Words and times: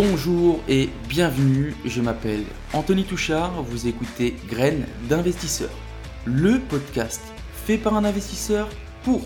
Bonjour 0.00 0.60
et 0.68 0.90
bienvenue, 1.08 1.74
je 1.84 2.00
m'appelle 2.00 2.44
Anthony 2.72 3.02
Touchard, 3.02 3.64
vous 3.64 3.88
écoutez 3.88 4.36
Graines 4.46 4.86
d'investisseurs, 5.08 5.76
le 6.24 6.60
podcast 6.60 7.20
fait 7.66 7.78
par 7.78 7.96
un 7.96 8.04
investisseur 8.04 8.68
pour 9.02 9.22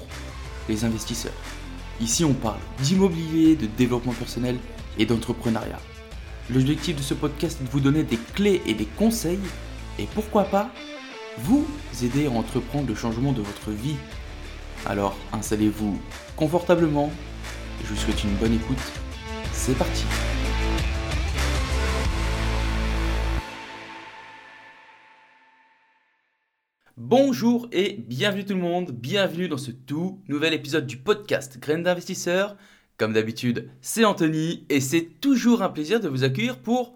les 0.71 0.87
investisseurs. 0.87 1.35
Ici 2.01 2.25
on 2.25 2.33
parle 2.33 2.61
d'immobilier, 2.79 3.55
de 3.55 3.67
développement 3.67 4.15
personnel 4.15 4.57
et 4.97 5.05
d'entrepreneuriat. 5.05 5.79
L'objectif 6.49 6.97
de 6.97 7.03
ce 7.03 7.13
podcast 7.13 7.59
est 7.61 7.65
de 7.65 7.69
vous 7.69 7.81
donner 7.81 8.03
des 8.03 8.19
clés 8.33 8.63
et 8.65 8.73
des 8.73 8.87
conseils 8.97 9.41
et 9.99 10.07
pourquoi 10.15 10.45
pas 10.45 10.71
vous 11.41 11.67
aider 12.03 12.29
à 12.29 12.31
entreprendre 12.31 12.89
le 12.89 12.95
changement 12.95 13.33
de 13.33 13.43
votre 13.43 13.73
vie. 13.73 13.97
Alors 14.87 15.19
installez-vous 15.35 16.01
confortablement 16.35 17.13
je 17.85 17.89
vous 17.89 18.01
souhaite 18.01 18.25
une 18.25 18.37
bonne 18.37 18.55
écoute. 18.55 18.79
C'est 19.53 19.77
parti 19.77 20.05
Bonjour 27.15 27.69
et 27.73 28.03
bienvenue 28.09 28.47
tout 28.47 28.55
le 28.55 28.59
monde, 28.59 28.91
bienvenue 28.91 29.47
dans 29.47 29.59
ce 29.59 29.71
tout 29.71 30.23
nouvel 30.29 30.55
épisode 30.55 30.87
du 30.87 30.97
podcast 30.97 31.59
Graines 31.61 31.83
d'investisseurs. 31.83 32.57
Comme 32.97 33.13
d'habitude, 33.13 33.69
c'est 33.83 34.07
Anthony 34.07 34.65
et 34.71 34.81
c'est 34.81 35.21
toujours 35.21 35.61
un 35.61 35.69
plaisir 35.69 36.01
de 36.01 36.09
vous 36.09 36.25
accueillir 36.25 36.59
pour 36.59 36.95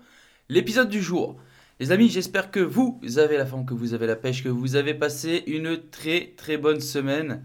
l'épisode 0.48 0.88
du 0.88 1.02
jour. 1.02 1.36
Les 1.80 1.92
amis, 1.92 2.08
j'espère 2.08 2.50
que 2.50 2.60
vous 2.60 2.98
avez 3.18 3.36
la 3.36 3.44
forme, 3.44 3.66
que 3.66 3.74
vous 3.74 3.92
avez 3.92 4.06
la 4.06 4.16
pêche, 4.16 4.42
que 4.42 4.48
vous 4.48 4.74
avez 4.74 4.94
passé 4.94 5.44
une 5.46 5.78
très 5.90 6.32
très 6.38 6.56
bonne 6.56 6.80
semaine. 6.80 7.44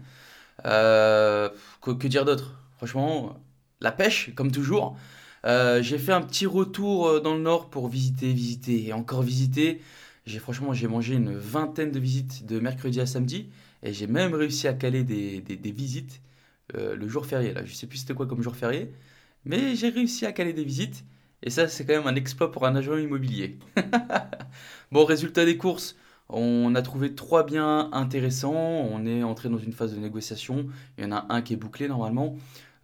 Euh, 0.64 1.50
que, 1.82 2.06
dire 2.06 2.24
d'autre? 2.24 2.58
Franchement, 2.78 3.38
la 3.82 3.92
pêche, 3.92 4.34
comme 4.34 4.50
toujours. 4.50 4.96
Euh, 5.44 5.82
j'ai 5.82 5.98
fait 5.98 6.12
un 6.12 6.22
petit 6.22 6.46
retour 6.46 7.06
euh, 7.06 7.20
dans 7.20 7.34
le 7.34 7.42
nord 7.42 7.68
pour 7.68 7.88
visiter, 7.88 8.32
visiter 8.32 8.86
et 8.86 8.92
encore 8.94 9.20
visiter. 9.20 9.82
J'ai 10.26 10.38
franchement 10.38 10.72
j'ai 10.72 10.88
mangé 10.88 11.14
une 11.14 11.34
vingtaine 11.36 11.90
de 11.90 11.98
visites 11.98 12.46
de 12.46 12.60
mercredi 12.60 13.00
à 13.00 13.06
samedi 13.06 13.50
et 13.82 13.92
j'ai 13.92 14.06
même 14.06 14.34
réussi 14.34 14.68
à 14.68 14.72
caler 14.72 15.04
des, 15.04 15.40
des, 15.40 15.72
visites 15.72 16.20
le 16.74 17.08
jour 17.08 17.26
férié. 17.26 17.52
Là, 17.52 17.64
je 17.64 17.74
sais 17.74 17.86
plus 17.86 17.98
c'était 17.98 18.14
quoi 18.14 18.26
comme 18.26 18.42
jour 18.42 18.54
férié, 18.56 18.92
mais 19.44 19.74
j'ai 19.74 19.88
réussi 19.88 20.24
à 20.24 20.32
caler 20.32 20.52
des 20.52 20.64
visites 20.64 21.04
et 21.42 21.50
ça 21.50 21.68
c'est 21.68 21.84
quand 21.84 21.94
même 21.94 22.06
un 22.06 22.14
exploit 22.14 22.52
pour 22.52 22.66
un 22.66 22.76
agent 22.76 22.96
immobilier. 22.96 23.58
bon, 24.92 25.04
résultat 25.04 25.44
des 25.44 25.56
courses. 25.56 25.96
On 26.28 26.74
a 26.74 26.82
trouvé 26.82 27.14
trois 27.14 27.44
biens 27.44 27.90
intéressants. 27.92 28.54
On 28.54 29.04
est 29.06 29.22
entré 29.22 29.48
dans 29.48 29.58
une 29.58 29.72
phase 29.72 29.94
de 29.94 30.00
négociation. 30.00 30.66
Il 30.96 31.04
y 31.04 31.06
en 31.06 31.12
a 31.12 31.26
un 31.28 31.42
qui 31.42 31.52
est 31.52 31.56
bouclé 31.56 31.88
normalement. 31.88 32.36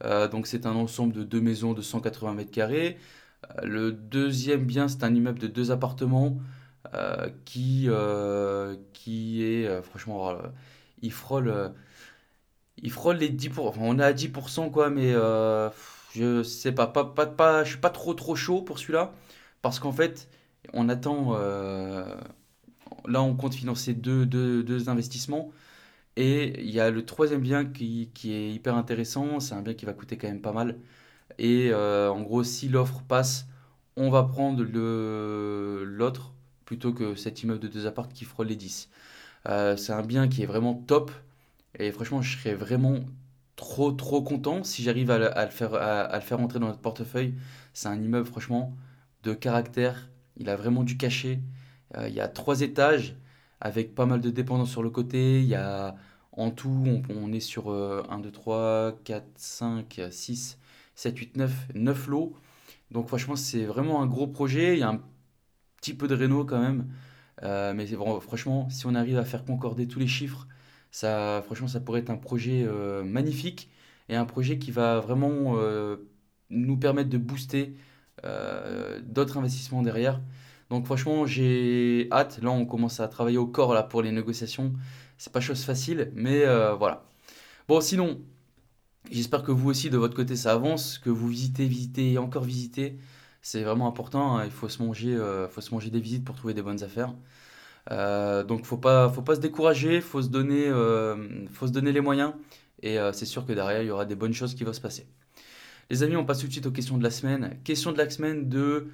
Euh, 0.05 0.29
donc 0.29 0.47
c'est 0.47 0.67
un 0.67 0.75
ensemble 0.75 1.15
de 1.15 1.25
deux 1.25 1.41
maisons 1.41 1.73
de 1.73 1.83
180 1.83 2.35
mètres 2.35 2.51
carrés. 2.51 2.99
Euh, 3.59 3.67
le 3.67 3.93
deuxième 3.93 4.65
bien, 4.65 4.89
c'est 4.89 5.03
un 5.03 5.15
immeuble 5.15 5.39
de 5.39 5.47
deux 5.47 5.71
appartements 5.71 6.39
euh, 6.95 7.29
qui, 7.45 7.89
qui 8.93 9.45
est 9.45 9.83
franchement, 9.83 10.37
il 11.03 11.13
frôle, 11.13 11.75
il 12.79 12.91
frôle 12.91 13.17
les 13.17 13.31
10%. 13.31 13.69
Enfin, 13.69 13.81
on 13.83 13.99
est 13.99 14.05
à 14.05 14.13
10% 14.13 14.71
quoi, 14.71 14.91
mais 14.91 15.13
je 16.15 16.43
sais 16.43 16.73
pas, 16.73 16.87
pas, 16.87 17.05
pas, 17.05 17.27
pas, 17.27 17.65
je 17.65 17.71
suis 17.71 17.81
pas 17.81 17.91
trop 17.91 18.15
trop 18.15 18.37
chaud 18.37 18.63
pour 18.63 18.79
celui-là 18.79 19.13
parce 19.63 19.79
qu'en 19.81 19.93
fait, 19.93 20.29
on 20.73 20.89
attend 20.89 21.37
là, 23.07 23.23
on 23.23 23.35
compte 23.35 23.55
financer 23.55 23.95
deux, 23.95 24.27
deux, 24.27 24.89
investissements. 24.89 25.53
Et 26.17 26.61
il 26.63 26.71
y 26.71 26.81
a 26.81 26.91
le 26.91 27.05
troisième 27.05 27.41
bien 27.43 27.65
qui, 27.67 28.11
est 28.25 28.51
hyper 28.53 28.77
intéressant. 28.77 29.41
C'est 29.41 29.55
un 29.55 29.63
bien 29.63 29.75
qui 29.75 29.87
va 29.87 29.93
coûter 29.93 30.19
quand 30.19 30.29
même 30.29 30.43
pas 30.43 30.53
mal. 30.53 30.79
Et 31.39 31.71
euh, 31.73 32.11
en 32.11 32.23
gros, 32.23 32.45
si 32.45 32.69
l'offre 32.69 33.03
passe, 33.09 33.47
on 33.97 34.11
va 34.11 34.25
prendre 34.25 34.63
l'autre 34.65 36.35
plutôt 36.69 36.93
que 36.93 37.15
cet 37.15 37.43
immeuble 37.43 37.61
de 37.61 37.69
deux 37.69 37.87
appartes 37.87 38.13
qui 38.13 38.27
frôle 38.27 38.49
les 38.49 38.55
10. 38.55 38.91
Euh, 39.49 39.75
c'est 39.79 39.95
un 39.95 40.03
bien 40.03 40.29
qui 40.29 40.43
est 40.43 40.47
vraiment 40.47 40.75
top. 40.75 41.11
Et 41.79 41.91
franchement, 41.91 42.21
je 42.21 42.37
serais 42.37 42.55
vraiment 42.55 43.01
trop 43.57 43.91
trop 43.91 44.21
content 44.21 44.63
si 44.65 44.83
j'arrive 44.83 45.11
à, 45.11 45.47
le 45.47 45.51
faire, 45.51 45.73
à, 45.73 46.21
entrer 46.33 46.59
dans 46.59 46.67
notre 46.67 46.81
portefeuille. 46.81 47.33
C'est 47.73 47.89
un 47.89 47.99
immeuble 47.99 48.27
franchement 48.27 48.77
de 49.23 49.33
caractère. 49.33 50.11
Il 50.37 50.51
a 50.51 50.57
vraiment 50.57 50.85
du 50.85 50.99
cachet. 50.99 51.41
Euh, 51.97 52.07
il 52.07 52.15
y 52.15 52.21
a 52.21 52.29
trois 52.29 52.61
étages 52.61 53.17
avec 53.63 53.95
pas 53.95 54.05
mal 54.05 54.21
de 54.21 54.29
dépendances 54.29 54.71
sur 54.71 54.83
le 54.83 54.91
côté. 54.91 55.41
Il 55.41 55.49
y 55.49 55.55
a 55.55 55.97
en 56.33 56.51
tout, 56.51 57.03
on, 57.09 57.33
est 57.33 57.41
sur 57.41 57.71
1, 57.71 58.19
2, 58.19 58.31
3, 58.31 58.93
4, 59.05 59.25
5, 59.37 60.03
6, 60.11 60.59
7, 60.95 61.19
8, 61.19 61.37
9, 61.39 61.69
9 61.75 62.07
lots. 62.09 62.37
Donc 62.91 63.09
franchement, 63.09 63.37
c'est 63.37 63.65
vraiment 63.65 64.03
un 64.03 64.07
gros 64.07 64.27
projet. 64.27 64.75
Il 64.75 64.81
y 64.81 64.83
a 64.83 64.91
un 64.91 65.01
petit 65.81 65.95
peu 65.95 66.09
de 66.09 66.15
réno 66.15 66.45
quand 66.45 66.61
même. 66.61 66.87
Euh, 67.43 67.75
mais 67.75 67.87
franchement, 68.21 68.69
si 68.71 68.87
on 68.87 68.95
arrive 68.95 69.19
à 69.19 69.25
faire 69.25 69.45
concorder 69.45 69.87
tous 69.89 69.99
les 69.99 70.07
chiffres, 70.09 70.49
ça, 70.91 71.43
franchement, 71.45 71.69
ça 71.69 71.81
pourrait 71.81 72.01
être 72.01 72.11
un 72.11 72.17
projet 72.17 72.65
euh, 72.67 73.05
magnifique 73.05 73.71
et 74.09 74.17
un 74.17 74.25
projet 74.25 74.59
qui 74.59 74.71
va 74.71 75.01
vraiment 75.01 75.57
nous 76.51 76.77
permettre 76.79 77.11
de 77.11 77.19
booster 77.19 77.75
d'autres 79.05 79.39
investissements 79.39 79.83
derrière. 79.83 80.21
Donc 80.71 80.85
franchement, 80.87 81.27
j'ai 81.27 82.09
hâte. 82.13 82.41
Là, 82.43 82.51
on 82.51 82.67
commence 82.67 83.01
à 83.01 83.09
travailler 83.09 83.39
au 83.39 83.47
corps 83.47 83.75
là, 83.75 83.83
pour 83.83 84.03
les 84.03 84.13
négociations. 84.13 84.73
C'est 85.17 85.33
pas 85.33 85.41
chose 85.41 85.65
facile, 85.65 86.13
mais 86.15 86.45
euh, 86.45 86.75
voilà. 86.75 87.05
Bon, 87.69 87.81
sinon, 87.81 88.21
j'espère 89.11 89.43
que 89.43 89.53
vous 89.53 89.71
aussi, 89.71 89.91
de 89.91 89.99
votre 89.99 90.15
côté, 90.15 90.37
ça 90.37 90.53
avance, 90.53 90.99
que 90.99 91.11
vous 91.11 91.29
visitez, 91.29 91.67
visitez 91.67 92.19
encore 92.19 92.45
visitez. 92.45 92.99
C'est 93.43 93.63
vraiment 93.63 93.89
important. 93.89 94.39
Hein. 94.39 94.45
Il 94.45 94.51
faut 94.51 94.69
se, 94.69 94.83
manger, 94.83 95.15
euh, 95.15 95.49
faut 95.49 95.61
se 95.61 95.73
manger 95.73 95.91
des 95.91 96.01
visites 96.01 96.25
pour 96.25 96.37
trouver 96.37 96.55
des 96.55 96.63
bonnes 96.63 96.83
affaires. 96.83 97.15
Euh, 97.91 98.45
donc, 98.45 98.65
faut 98.65 98.77
pas, 98.77 99.09
faut 99.09 99.23
pas 99.23 99.37
se 99.37 99.41
décourager, 99.41 100.01
faut 100.01 100.23
se 100.23 100.29
donner, 100.29 100.67
faut 101.53 101.67
se 101.67 101.73
donner 101.73 101.93
les 101.93 102.01
moyens. 102.01 102.33
Et 102.83 102.99
c'est 103.13 103.27
sûr 103.27 103.47
que 103.47 103.53
derrière, 103.53 103.83
il 103.83 103.87
y 103.87 103.91
aura 103.91 104.05
des 104.05 104.17
bonnes 104.17 104.35
choses 104.35 104.55
qui 104.55 104.65
vont 104.65 104.73
se 104.73 104.81
passer. 104.81 105.07
Les 105.91 106.03
amis, 106.03 106.17
on 106.17 106.25
passe 106.25 106.41
tout 106.41 106.47
de 106.47 106.53
suite 106.53 106.67
aux 106.67 106.71
questions 106.71 106.99
de 106.99 107.03
la 107.03 107.11
semaine. 107.11 107.59
Question 107.65 107.93
de 107.93 107.99
la 107.99 108.11
semaine 108.11 108.49
de 108.49 108.89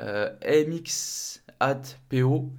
euh, 0.00 0.30
MX 0.44 1.42
PO. 2.10 2.50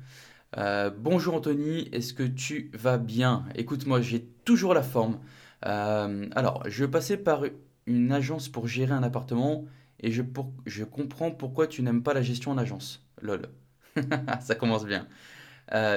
Euh, 0.57 0.91
bonjour 0.97 1.33
Anthony, 1.35 1.89
est-ce 1.91 2.13
que 2.13 2.23
tu 2.23 2.69
vas 2.73 2.97
bien? 2.97 3.45
Écoute, 3.55 3.85
moi 3.85 4.01
j'ai 4.01 4.23
toujours 4.45 4.73
la 4.73 4.83
forme. 4.83 5.19
Euh, 5.66 6.27
alors, 6.35 6.63
je 6.67 6.85
passais 6.85 7.17
par 7.17 7.43
une 7.85 8.11
agence 8.11 8.49
pour 8.49 8.67
gérer 8.67 8.93
un 8.93 9.03
appartement 9.03 9.66
et 10.03 10.12
je, 10.12 10.22
je 10.66 10.84
comprends 10.84 11.31
pourquoi 11.31 11.68
tu 11.68 11.81
n'aimes 11.81 12.03
pas 12.03 12.14
la 12.14 12.22
gestion 12.22 12.52
en 12.52 12.58
agence. 12.58 13.03
Lol. 13.22 13.50
Ça 14.41 14.56
commence 14.56 14.86
bien. 14.86 15.08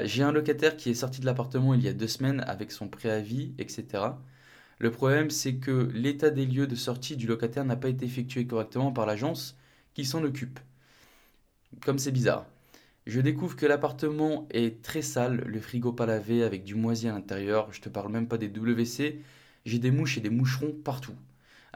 j'ai 0.04 0.22
un 0.22 0.32
locataire 0.32 0.76
qui 0.76 0.90
est 0.90 0.94
sorti 0.94 1.20
de 1.20 1.26
l'appartement 1.26 1.74
il 1.74 1.82
y 1.82 1.88
a 1.88 1.92
deux 1.92 2.08
semaines 2.08 2.40
avec 2.46 2.72
son 2.72 2.88
préavis, 2.88 3.54
etc. 3.58 4.04
Le 4.78 4.90
problème, 4.90 5.30
c'est 5.30 5.56
que 5.56 5.90
l'état 5.94 6.30
des 6.30 6.46
lieux 6.46 6.66
de 6.66 6.74
sortie 6.76 7.16
du 7.16 7.26
locataire 7.26 7.64
n'a 7.64 7.76
pas 7.76 7.88
été 7.88 8.04
effectué 8.06 8.46
correctement 8.46 8.92
par 8.92 9.06
l'agence 9.06 9.56
qui 9.94 10.04
s'en 10.04 10.22
occupe 10.22 10.60
comme 11.84 11.98
c'est 11.98 12.12
bizarre. 12.12 12.46
Je 13.06 13.20
découvre 13.20 13.56
que 13.56 13.66
l'appartement 13.66 14.48
est 14.50 14.82
très 14.82 15.02
sale, 15.02 15.44
le 15.46 15.60
frigo 15.60 15.92
pas 15.92 16.06
lavé 16.06 16.42
avec 16.42 16.64
du 16.64 16.74
moisi 16.74 17.08
à 17.08 17.12
l'intérieur, 17.12 17.72
je 17.72 17.80
te 17.80 17.88
parle 17.88 18.10
même 18.10 18.26
pas 18.26 18.38
des 18.38 18.48
WC, 18.48 19.22
j'ai 19.64 19.78
des 19.78 19.90
mouches 19.90 20.18
et 20.18 20.20
des 20.20 20.30
moucherons 20.30 20.72
partout. 20.72 21.14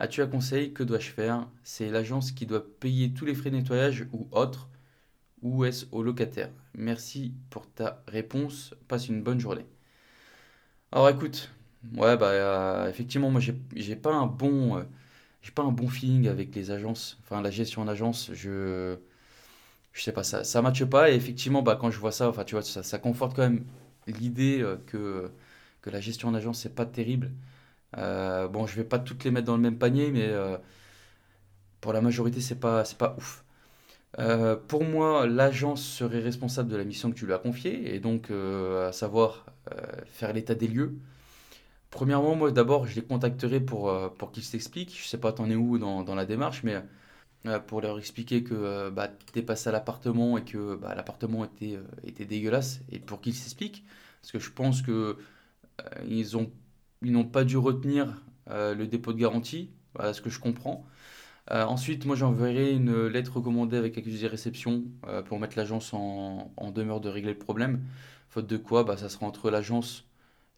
As-tu 0.00 0.20
un 0.20 0.26
conseil? 0.26 0.72
Que 0.72 0.82
dois-je 0.82 1.10
faire? 1.10 1.46
C'est 1.62 1.90
l'agence 1.90 2.32
qui 2.32 2.44
doit 2.44 2.64
payer 2.80 3.12
tous 3.12 3.24
les 3.24 3.36
frais 3.36 3.50
de 3.52 3.56
nettoyage 3.56 4.08
ou 4.12 4.26
autres? 4.32 4.68
Ou 5.42 5.64
est-ce 5.66 5.86
au 5.92 6.02
locataire? 6.02 6.50
Merci 6.74 7.34
pour 7.50 7.66
ta 7.70 8.02
réponse, 8.08 8.74
passe 8.88 9.08
une 9.08 9.22
bonne 9.22 9.40
journée. 9.40 9.66
Alors 10.92 11.08
écoute, 11.08 11.50
ouais 11.96 12.16
bah 12.16 12.26
euh, 12.30 12.88
effectivement 12.88 13.30
moi 13.30 13.40
j'ai 13.40 13.96
pas 13.96 14.12
un 14.14 14.26
bon 14.26 14.76
euh, 14.78 14.82
pas 15.54 15.62
un 15.62 15.72
bon 15.72 15.88
feeling 15.88 16.28
avec 16.28 16.54
les 16.54 16.70
agences, 16.70 17.18
enfin 17.24 17.42
la 17.42 17.50
gestion 17.50 17.82
en 17.82 17.88
agence, 17.88 18.30
je 18.34 18.96
je 19.92 20.02
sais 20.02 20.12
pas, 20.12 20.24
ça 20.24 20.44
ça 20.44 20.62
matche 20.62 20.84
pas. 20.84 21.10
Et 21.10 21.14
effectivement, 21.16 21.62
bah, 21.62 21.76
quand 21.80 21.90
je 21.90 21.98
vois 22.00 22.12
ça, 22.12 22.28
enfin, 22.28 22.44
tu 22.44 22.54
vois, 22.56 22.62
ça, 22.62 22.82
ça 22.82 22.98
conforte 22.98 23.36
quand 23.36 23.42
même 23.42 23.64
l'idée 24.06 24.60
euh, 24.62 24.76
que, 24.86 25.30
que 25.82 25.90
la 25.90 26.00
gestion 26.00 26.32
d'agence, 26.32 26.60
c'est 26.60 26.74
pas 26.74 26.86
terrible. 26.86 27.32
Euh, 27.98 28.48
bon, 28.48 28.66
je 28.66 28.76
vais 28.76 28.84
pas 28.84 28.98
toutes 28.98 29.24
les 29.24 29.30
mettre 29.30 29.46
dans 29.46 29.56
le 29.56 29.62
même 29.62 29.78
panier, 29.78 30.10
mais 30.12 30.28
euh, 30.28 30.56
pour 31.80 31.92
la 31.92 32.00
majorité, 32.00 32.40
c'est 32.40 32.60
pas, 32.60 32.84
c'est 32.84 32.98
pas 32.98 33.16
ouf. 33.18 33.44
pour 34.68 34.84
moi, 34.84 35.26
l'agence 35.26 35.82
serait 35.82 36.20
responsable 36.20 36.68
de 36.70 36.76
la 36.76 36.84
mission 36.84 37.10
que 37.10 37.16
tu 37.16 37.26
lui 37.26 37.32
as 37.34 37.38
confiée, 37.38 37.94
et 37.94 38.00
donc 38.00 38.30
à 38.30 38.92
savoir 38.92 39.46
faire 40.06 40.32
l'état 40.32 40.54
des 40.54 40.68
lieux. 40.68 40.94
Premièrement, 41.90 42.36
moi 42.36 42.52
d'abord, 42.52 42.86
je 42.86 42.96
les 42.96 43.02
contacterai 43.04 43.60
pour, 43.60 43.92
pour 44.18 44.32
qu'ils 44.32 44.44
s'expliquent. 44.44 44.96
Je 45.02 45.08
sais 45.08 45.18
pas, 45.18 45.32
t'en 45.32 45.50
es 45.50 45.56
où 45.56 45.78
dans, 45.78 46.02
dans 46.04 46.14
la 46.14 46.26
démarche, 46.26 46.62
mais 46.64 46.82
euh, 47.46 47.58
pour 47.58 47.80
leur 47.80 47.98
expliquer 47.98 48.44
que 48.44 48.54
euh, 48.54 48.90
bah, 48.90 49.08
tu 49.08 49.38
es 49.38 49.42
passé 49.42 49.70
à 49.70 49.72
l'appartement 49.72 50.36
et 50.36 50.44
que 50.44 50.76
bah, 50.76 50.94
l'appartement 50.94 51.46
était, 51.46 51.76
euh, 51.76 51.82
était 52.04 52.26
dégueulasse 52.26 52.80
et 52.92 52.98
pour 52.98 53.20
qu'ils 53.22 53.34
s'expliquent. 53.34 53.82
Parce 54.20 54.32
que 54.32 54.38
je 54.38 54.50
pense 54.50 54.82
que 54.82 55.16
ils 56.06 56.36
ont 56.36 56.50
ils 57.02 57.12
n'ont 57.12 57.24
pas 57.24 57.44
dû 57.44 57.56
retenir 57.56 58.22
le 58.48 58.84
dépôt 58.84 59.12
de 59.12 59.18
garantie, 59.18 59.70
voilà 59.94 60.12
ce 60.12 60.20
que 60.20 60.30
je 60.30 60.40
comprends. 60.40 60.84
Euh, 61.50 61.64
ensuite, 61.64 62.04
moi 62.06 62.14
j'enverrai 62.16 62.72
une 62.72 63.06
lettre 63.06 63.36
recommandée 63.36 63.76
avec 63.76 63.98
accusé 63.98 64.26
de 64.26 64.30
réception 64.30 64.84
pour 65.26 65.40
mettre 65.40 65.56
l'agence 65.56 65.92
en, 65.94 66.52
demeure 66.74 67.00
de 67.00 67.08
régler 67.08 67.32
le 67.32 67.38
problème. 67.38 67.84
Faute 68.28 68.46
de 68.46 68.56
quoi, 68.56 68.84
bah, 68.84 68.96
ça 68.96 69.08
sera 69.08 69.26
entre 69.26 69.50
l'agence, 69.50 70.06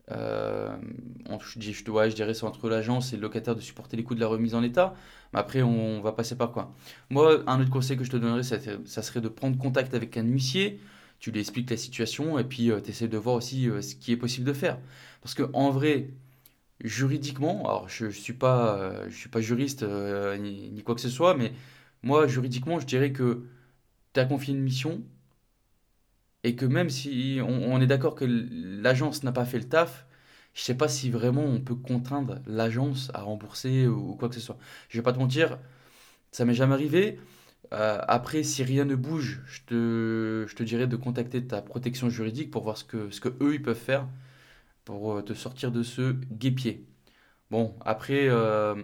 je, 0.09 1.59
dirais 2.15 2.35
c'est 2.35 2.44
entre 2.44 2.69
l'agence 2.69 3.12
et 3.12 3.17
le 3.17 3.23
locataire 3.23 3.55
de 3.55 3.61
supporter 3.61 3.97
les 3.97 4.05
coûts 4.05 4.15
de 4.15 4.21
la 4.21 4.27
remise 4.27 4.55
en 4.55 4.62
état. 4.62 4.94
Mais 5.33 5.41
après, 5.41 5.62
on, 5.62 6.00
va 6.03 6.12
passer 6.12 6.37
par 6.37 6.53
quoi? 6.53 6.75
Moi, 7.09 7.43
un 7.47 7.61
autre 7.61 7.71
conseil 7.71 7.97
que 7.97 8.05
je 8.05 8.11
te 8.11 8.17
donnerais, 8.19 8.43
ça, 8.43 8.59
ça 8.85 9.03
serait 9.03 9.23
de 9.23 9.29
prendre 9.29 9.56
contact 9.56 9.94
avec 9.94 10.17
un 10.17 10.25
huissier 10.25 10.81
tu 11.21 11.31
lui 11.31 11.39
expliques 11.39 11.71
la 11.71 11.77
situation 11.77 12.37
et 12.41 12.43
puis 12.43 12.73
tu 12.83 12.91
essaies 12.91 13.06
de 13.06 13.17
voir 13.17 13.37
aussi 13.37 13.69
ce 13.81 13.94
qui 13.94 14.11
est 14.11 14.17
possible 14.17 14.44
de 14.44 14.53
faire. 14.53 14.81
Parce 15.21 15.35
que 15.35 15.44
en 15.53 15.71
vrai, 15.71 16.11
juridiquement, 16.82 17.64
alors 17.64 17.88
je 17.88 18.06
ne 18.06 18.11
suis, 18.11 18.32
pas, 18.32 18.76
euh, 18.79 19.11
suis 19.11 19.29
pas 19.29 19.40
juriste 19.40 19.82
euh, 19.82 20.37
ni, 20.38 20.82
quoi 20.84 20.94
que 20.94 21.00
ce 21.00 21.08
soit, 21.08 21.34
mais 21.37 21.52
moi, 22.02 22.26
juridiquement, 22.26 22.81
je 22.81 22.87
dirais 22.87 23.12
que 23.12 23.44
tu 24.14 24.20
as 24.20 24.25
confié 24.26 24.55
une 24.55 24.62
mission 24.62 25.02
et 26.44 26.56
que 26.56 26.67
même 26.67 26.90
si 26.90 27.40
on, 27.43 27.81
est 27.81 27.87
d'accord 27.87 28.14
que 28.14 28.25
l'agence 28.25 29.23
n'a 29.23 29.32
pas 29.32 29.44
fait 29.44 29.58
le 29.58 29.69
taf, 29.69 30.06
je 30.55 30.62
sais 30.62 30.75
pas 30.76 30.88
si 30.88 31.11
vraiment 31.11 31.44
on 31.44 31.61
peut 31.61 31.75
contraindre 31.76 32.40
l'agence 32.46 33.11
à 33.14 33.23
rembourser 33.23 33.87
ou, 33.87 34.17
quoi 34.17 34.29
que 34.29 34.34
ce 34.34 34.40
soit. 34.40 34.58
Je 34.88 34.99
vais 34.99 35.02
pas 35.02 35.12
te 35.12 35.19
mentir, 35.19 35.58
ça 36.32 36.44
m'est 36.44 36.55
jamais 36.55 36.75
arrivé. 36.75 37.20
Euh, 37.73 37.99
après, 38.08 38.43
si 38.43 38.64
rien 38.64 38.84
ne 38.84 38.96
bouge, 38.96 39.43
je 39.46 39.61
te, 39.67 40.46
je 40.49 40.56
te 40.56 40.62
dirais 40.64 40.87
de 40.87 40.96
contacter 40.96 41.46
ta 41.46 41.62
protection 41.62 42.11
juridique 42.11 42.50
pour 42.50 42.64
voir 42.64 42.76
ce 42.76 42.84
que, 42.84 43.11
ce 43.11 43.20
que 43.20 43.31
eux 43.40 43.55
ils 43.55 43.62
peuvent 43.62 43.76
faire 43.76 44.06
pour 44.84 45.14
euh, 45.14 45.23
te 45.23 45.34
sortir 45.34 45.73
de 45.73 45.82
ce 45.82 46.12
guépier. 46.32 46.87
Bon, 47.50 47.76
après, 47.82 48.29
euh, 48.29 48.75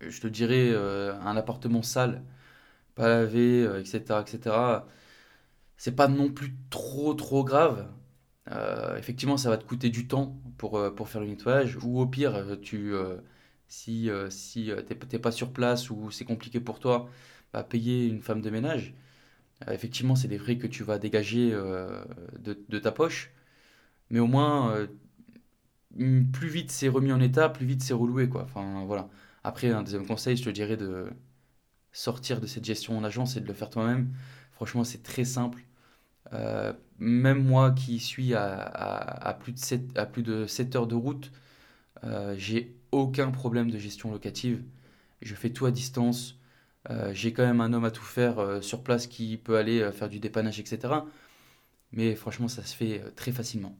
je 0.00 0.20
te 0.20 0.26
dirais, 0.26 0.70
euh, 0.72 1.14
un 1.20 1.36
appartement 1.36 1.82
sale, 1.82 2.22
pas 2.94 3.08
lavé, 3.08 3.64
etc., 3.80 4.22
etc., 4.22 4.86
c'est 5.78 5.96
pas 5.96 6.08
non 6.08 6.30
plus 6.30 6.54
trop, 6.70 7.14
trop 7.14 7.44
grave. 7.44 7.88
effectivement, 8.98 9.36
ça 9.36 9.50
va 9.50 9.58
te 9.58 9.64
coûter 9.64 9.90
du 9.90 10.08
temps 10.08 10.38
pour, 10.58 10.80
pour 10.94 11.08
faire 11.08 11.20
le 11.22 11.28
nettoyage, 11.28 11.78
ou 11.84 12.00
au 12.00 12.06
pire, 12.06 12.58
tu, 12.62 12.94
si, 13.68 14.10
si 14.30 14.70
t'es 14.86 15.18
pas 15.18 15.32
sur 15.32 15.52
place 15.52 15.90
ou 15.90 16.10
c'est 16.10 16.24
compliqué 16.26 16.60
pour 16.60 16.80
toi, 16.80 17.08
bah, 17.52 17.64
payer 17.64 18.06
une 18.06 18.22
femme 18.22 18.42
de 18.42 18.50
ménage. 18.50 18.94
effectivement, 19.70 20.16
c'est 20.16 20.28
des 20.28 20.38
frais 20.38 20.58
que 20.58 20.66
tu 20.68 20.84
vas 20.84 20.98
dégager 20.98 21.50
de, 21.52 22.58
de 22.68 22.78
ta 22.78 22.92
poche. 22.92 23.32
Mais 24.12 24.20
au 24.20 24.26
moins, 24.28 24.72
euh, 24.76 24.86
plus 26.32 26.48
vite 26.48 26.70
c'est 26.70 26.88
remis 26.88 27.12
en 27.12 27.20
état, 27.20 27.48
plus 27.48 27.66
vite 27.66 27.82
c'est 27.82 27.94
reloué. 27.94 28.28
Quoi. 28.28 28.44
Enfin, 28.44 28.84
voilà. 28.86 29.08
Après, 29.44 29.70
un 29.70 29.82
deuxième 29.82 30.06
conseil, 30.06 30.36
je 30.36 30.44
te 30.44 30.50
dirais 30.50 30.76
de 30.76 31.10
sortir 31.92 32.40
de 32.40 32.46
cette 32.46 32.64
gestion 32.64 32.96
en 32.98 33.04
agence 33.04 33.36
et 33.36 33.40
de 33.40 33.48
le 33.48 33.54
faire 33.54 33.70
toi-même. 33.70 34.14
Franchement, 34.52 34.84
c'est 34.84 35.02
très 35.02 35.24
simple. 35.24 35.64
Euh, 36.34 36.72
même 36.98 37.44
moi 37.44 37.72
qui 37.72 37.98
suis 38.00 38.34
à, 38.34 39.36
plus 39.40 39.52
de 39.52 39.58
7, 39.58 39.98
à 39.98 40.06
plus 40.06 40.22
de 40.22 40.46
7 40.46 40.76
heures 40.76 40.86
de 40.86 40.94
route, 40.94 41.32
euh, 42.04 42.34
j'ai 42.38 42.76
aucun 42.92 43.30
problème 43.30 43.70
de 43.70 43.78
gestion 43.78 44.12
locative. 44.12 44.62
Je 45.22 45.34
fais 45.34 45.50
tout 45.50 45.66
à 45.66 45.70
distance. 45.72 46.38
j'ai 47.12 47.32
quand 47.32 47.44
même 47.46 47.60
un 47.60 47.72
homme 47.72 47.84
à 47.84 47.90
tout 47.90 48.04
faire 48.04 48.62
sur 48.62 48.82
place 48.82 49.06
qui 49.06 49.36
peut 49.38 49.56
aller 49.56 49.90
faire 49.92 50.08
du 50.08 50.20
dépannage, 50.20 50.60
etc. 50.60 50.94
Mais 51.92 52.14
franchement, 52.16 52.48
ça 52.48 52.64
se 52.64 52.74
fait 52.76 53.02
très 53.16 53.32
facilement. 53.32 53.76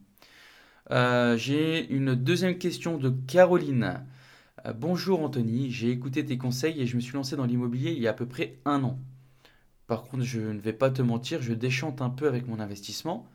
Euh, 0.93 1.39
j'ai 1.39 1.91
une 1.91 2.15
deuxième 2.15 2.59
question 2.59 2.99
de 2.99 3.09
Caroline. 3.27 4.05
Euh, 4.67 4.75
bonjour 4.75 5.23
Anthony, 5.23 5.71
j'ai 5.71 5.91
écouté 5.91 6.23
tes 6.23 6.37
conseils 6.37 6.83
et 6.83 6.87
je 6.87 6.97
me 6.97 7.00
suis 7.00 7.15
lancé 7.15 7.35
dans 7.35 7.47
l'immobilier 7.47 7.93
il 7.93 7.99
y 7.99 8.06
a 8.06 8.11
à 8.11 8.12
peu 8.12 8.27
près 8.27 8.59
un 8.67 8.85
an. 8.85 8.99
Par 9.87 10.03
contre, 10.03 10.23
je 10.23 10.41
ne 10.41 10.61
vais 10.61 10.75
pas 10.75 10.91
te 10.91 11.00
mentir, 11.00 11.41
je 11.41 11.55
déchante 11.55 12.03
un 12.03 12.11
peu 12.11 12.29
avec 12.29 12.47
mon 12.47 12.61
investissement. 12.61 13.27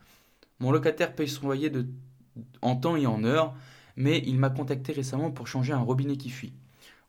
Mon 0.60 0.70
locataire 0.70 1.16
paye 1.16 1.26
son 1.26 1.46
loyer 1.46 1.72
en 2.62 2.76
temps 2.76 2.94
et 2.94 3.06
en 3.06 3.24
heure, 3.24 3.56
mais 3.96 4.22
il 4.24 4.38
m'a 4.38 4.50
contacté 4.50 4.92
récemment 4.92 5.32
pour 5.32 5.48
changer 5.48 5.72
un 5.72 5.80
robinet 5.80 6.16
qui 6.16 6.30
fuit. 6.30 6.52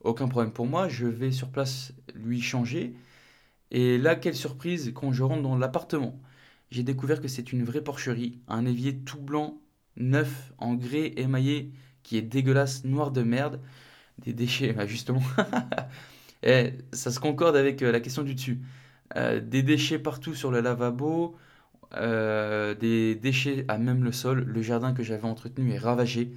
Aucun 0.01 0.27
problème 0.27 0.51
pour 0.51 0.65
moi, 0.65 0.87
je 0.87 1.05
vais 1.05 1.31
sur 1.31 1.49
place 1.49 1.93
lui 2.15 2.41
changer. 2.41 2.95
Et 3.69 3.99
là, 3.99 4.15
quelle 4.15 4.35
surprise 4.35 4.93
quand 4.95 5.11
je 5.11 5.21
rentre 5.21 5.43
dans 5.43 5.57
l'appartement. 5.57 6.19
J'ai 6.71 6.83
découvert 6.83 7.21
que 7.21 7.27
c'est 7.27 7.53
une 7.53 7.63
vraie 7.63 7.83
porcherie, 7.83 8.39
un 8.47 8.65
évier 8.65 8.97
tout 8.97 9.21
blanc 9.21 9.59
neuf 9.99 10.51
en 10.57 10.75
grès 10.75 11.13
émaillé 11.17 11.71
qui 12.03 12.17
est 12.17 12.21
dégueulasse, 12.21 12.85
noir 12.85 13.11
de 13.11 13.21
merde. 13.21 13.59
Des 14.19 14.33
déchets, 14.33 14.73
bah, 14.73 14.85
justement. 14.85 15.21
Et 16.43 16.73
ça 16.91 17.11
se 17.11 17.19
concorde 17.19 17.55
avec 17.55 17.81
euh, 17.81 17.91
la 17.91 17.99
question 17.99 18.23
du 18.23 18.33
dessus. 18.33 18.59
Euh, 19.15 19.39
des 19.39 19.63
déchets 19.63 19.99
partout 19.99 20.33
sur 20.33 20.51
le 20.51 20.61
lavabo, 20.61 21.35
euh, 21.95 22.73
des 22.75 23.15
déchets 23.15 23.65
à 23.67 23.77
même 23.77 24.03
le 24.03 24.11
sol. 24.11 24.43
Le 24.43 24.61
jardin 24.61 24.93
que 24.93 25.03
j'avais 25.03 25.27
entretenu 25.27 25.71
est 25.71 25.77
ravagé. 25.77 26.31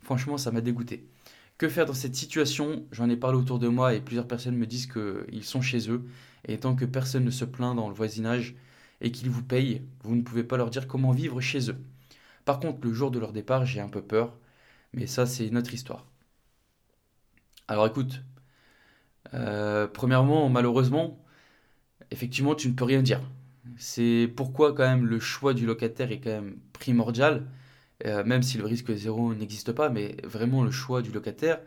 Franchement, 0.00 0.38
ça 0.38 0.50
m'a 0.50 0.60
dégoûté. 0.60 1.06
Que 1.58 1.68
faire 1.68 1.86
dans 1.86 1.94
cette 1.94 2.14
situation? 2.14 2.86
J'en 2.92 3.10
ai 3.10 3.16
parlé 3.16 3.36
autour 3.36 3.58
de 3.58 3.68
moi 3.68 3.94
et 3.94 4.00
plusieurs 4.00 4.28
personnes 4.28 4.56
me 4.56 4.66
disent 4.66 4.86
qu'ils 4.86 5.44
sont 5.44 5.60
chez 5.60 5.90
eux. 5.90 6.04
Et 6.46 6.58
tant 6.58 6.74
que 6.74 6.84
personne 6.84 7.24
ne 7.24 7.30
se 7.30 7.44
plaint 7.44 7.74
dans 7.74 7.88
le 7.88 7.94
voisinage 7.94 8.54
et 9.00 9.10
qu'ils 9.10 9.30
vous 9.30 9.42
payent, 9.42 9.82
vous 10.04 10.14
ne 10.16 10.22
pouvez 10.22 10.44
pas 10.44 10.56
leur 10.56 10.70
dire 10.70 10.86
comment 10.86 11.10
vivre 11.10 11.40
chez 11.40 11.70
eux. 11.70 11.76
Par 12.48 12.60
contre, 12.60 12.78
le 12.82 12.94
jour 12.94 13.10
de 13.10 13.18
leur 13.18 13.34
départ, 13.34 13.66
j'ai 13.66 13.78
un 13.78 13.90
peu 13.90 14.00
peur, 14.00 14.34
mais 14.94 15.06
ça, 15.06 15.26
c'est 15.26 15.50
notre 15.50 15.74
histoire. 15.74 16.06
Alors 17.68 17.86
écoute, 17.86 18.22
euh, 19.34 19.86
premièrement, 19.86 20.48
malheureusement, 20.48 21.22
effectivement, 22.10 22.54
tu 22.54 22.68
ne 22.70 22.74
peux 22.74 22.84
rien 22.84 23.02
dire. 23.02 23.20
C'est 23.76 24.32
pourquoi 24.34 24.72
quand 24.72 24.88
même 24.88 25.04
le 25.04 25.20
choix 25.20 25.52
du 25.52 25.66
locataire 25.66 26.10
est 26.10 26.20
quand 26.20 26.30
même 26.30 26.58
primordial, 26.72 27.46
euh, 28.06 28.24
même 28.24 28.42
si 28.42 28.56
le 28.56 28.64
risque 28.64 28.94
zéro 28.94 29.34
n'existe 29.34 29.72
pas, 29.72 29.90
mais 29.90 30.16
vraiment 30.24 30.64
le 30.64 30.70
choix 30.70 31.02
du 31.02 31.12
locataire, 31.12 31.60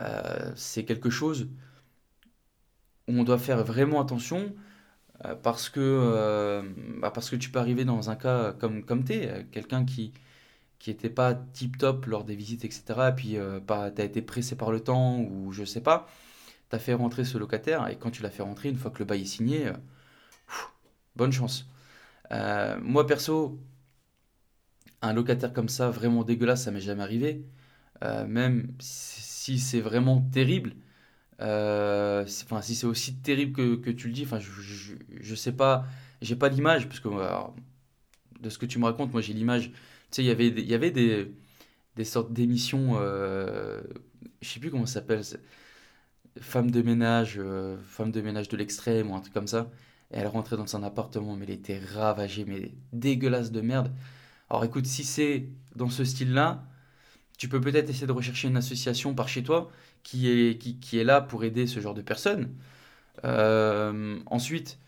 euh, 0.00 0.52
c'est 0.56 0.84
quelque 0.84 1.10
chose 1.10 1.48
où 3.08 3.12
on 3.12 3.22
doit 3.22 3.38
faire 3.38 3.62
vraiment 3.64 4.00
attention 4.00 4.54
parce 5.42 5.68
que, 5.68 5.80
euh, 5.80 6.62
bah, 7.00 7.10
parce 7.10 7.30
que 7.30 7.36
tu 7.36 7.50
peux 7.50 7.58
arriver 7.58 7.84
dans 7.84 8.10
un 8.10 8.16
cas 8.16 8.52
comme, 8.52 8.84
comme 8.84 9.04
tu 9.04 9.14
es, 9.14 9.28
euh, 9.30 9.42
quelqu'un 9.50 9.84
qui 9.84 10.12
qui 10.78 10.90
n'était 10.90 11.10
pas 11.10 11.34
tip 11.34 11.78
top 11.78 12.06
lors 12.06 12.24
des 12.24 12.36
visites, 12.36 12.64
etc. 12.64 12.84
Et 13.10 13.12
puis 13.12 13.36
tu 13.36 13.72
as 13.72 14.04
été 14.04 14.22
pressé 14.22 14.56
par 14.56 14.70
le 14.70 14.80
temps 14.80 15.18
ou 15.20 15.52
je 15.52 15.64
sais 15.64 15.80
pas, 15.80 16.06
tu 16.70 16.76
as 16.76 16.78
fait 16.78 16.94
rentrer 16.94 17.24
ce 17.24 17.38
locataire 17.38 17.88
et 17.88 17.96
quand 17.96 18.10
tu 18.10 18.22
l'as 18.22 18.30
fait 18.30 18.42
rentrer, 18.42 18.68
une 18.68 18.76
fois 18.76 18.90
que 18.90 18.98
le 18.98 19.06
bail 19.06 19.22
est 19.22 19.26
signé, 19.26 19.72
bonne 21.16 21.32
chance. 21.32 21.68
moi 22.82 23.06
perso, 23.06 23.58
un 25.02 25.12
locataire 25.14 25.52
comme 25.54 25.68
ça, 25.70 25.90
vraiment 25.90 26.24
dégueulasse, 26.24 26.64
ça 26.64 26.70
m'est 26.70 26.80
jamais 26.80 27.02
arrivé. 27.02 27.44
même 28.28 28.68
si 28.78 29.58
c'est 29.58 29.80
vraiment 29.80 30.20
terrible, 30.20 30.74
euh, 30.74 30.83
enfin, 31.40 32.62
si 32.62 32.74
c'est 32.74 32.86
aussi 32.86 33.16
terrible 33.16 33.52
que, 33.52 33.76
que, 33.76 33.90
tu 33.90 34.08
le 34.08 34.12
dis, 34.12 34.24
enfin, 34.24 34.38
je, 34.38 34.50
je, 34.50 34.94
je 35.20 35.34
sais 35.34 35.52
pas, 35.52 35.86
j'ai 36.22 36.36
pas 36.36 36.48
l'image, 36.48 36.88
parce 36.88 37.00
que 37.00 37.08
de 38.40 38.50
ce 38.50 38.58
que 38.58 38.66
tu 38.66 38.78
me 38.78 38.84
racontes, 38.84 39.12
moi 39.12 39.20
j'ai 39.20 39.32
l'image. 39.32 39.70
Tu 39.70 39.76
sais, 40.10 40.22
il 40.22 40.26
y 40.26 40.30
avait, 40.30 40.48
y 40.48 40.74
avait 40.74 40.90
des, 40.90 41.32
des 41.96 42.04
sortes 42.04 42.32
d'émissions, 42.32 42.96
euh, 42.98 43.80
je 44.42 44.48
sais 44.48 44.60
plus 44.60 44.70
comment 44.70 44.86
ça 44.86 44.94
s'appelle, 44.94 45.22
femme 46.40 46.70
de 46.70 46.82
ménage, 46.82 47.36
euh, 47.38 47.76
femme 47.88 48.10
de 48.10 48.20
ménage 48.20 48.48
de 48.48 48.56
l'extrême 48.56 49.10
ou 49.10 49.14
un 49.16 49.20
truc 49.20 49.34
comme 49.34 49.46
ça. 49.46 49.70
Et 50.12 50.18
elle 50.18 50.26
rentrait 50.26 50.56
dans 50.56 50.66
son 50.66 50.82
appartement, 50.82 51.36
mais 51.36 51.44
elle 51.44 51.52
était 51.52 51.78
ravagée, 51.78 52.44
mais 52.44 52.72
dégueulasse 52.92 53.50
de 53.50 53.60
merde. 53.60 53.92
Alors 54.50 54.64
écoute, 54.64 54.86
si 54.86 55.04
c'est 55.04 55.48
dans 55.76 55.88
ce 55.90 56.04
style-là, 56.04 56.64
tu 57.38 57.48
peux 57.48 57.60
peut-être 57.60 57.90
essayer 57.90 58.06
de 58.06 58.12
rechercher 58.12 58.48
une 58.48 58.56
association 58.56 59.14
par 59.14 59.28
chez 59.28 59.42
toi 59.42 59.70
qui 60.04 60.28
est, 60.30 60.58
qui, 60.58 60.98
est 60.98 61.04
là 61.04 61.20
pour 61.20 61.44
aider 61.44 61.66
ce 61.66 61.80
genre 61.80 61.94
de 61.94 62.02
personnes. 62.02 62.54
Euh, 63.24 64.20
ensuite, 64.26 64.78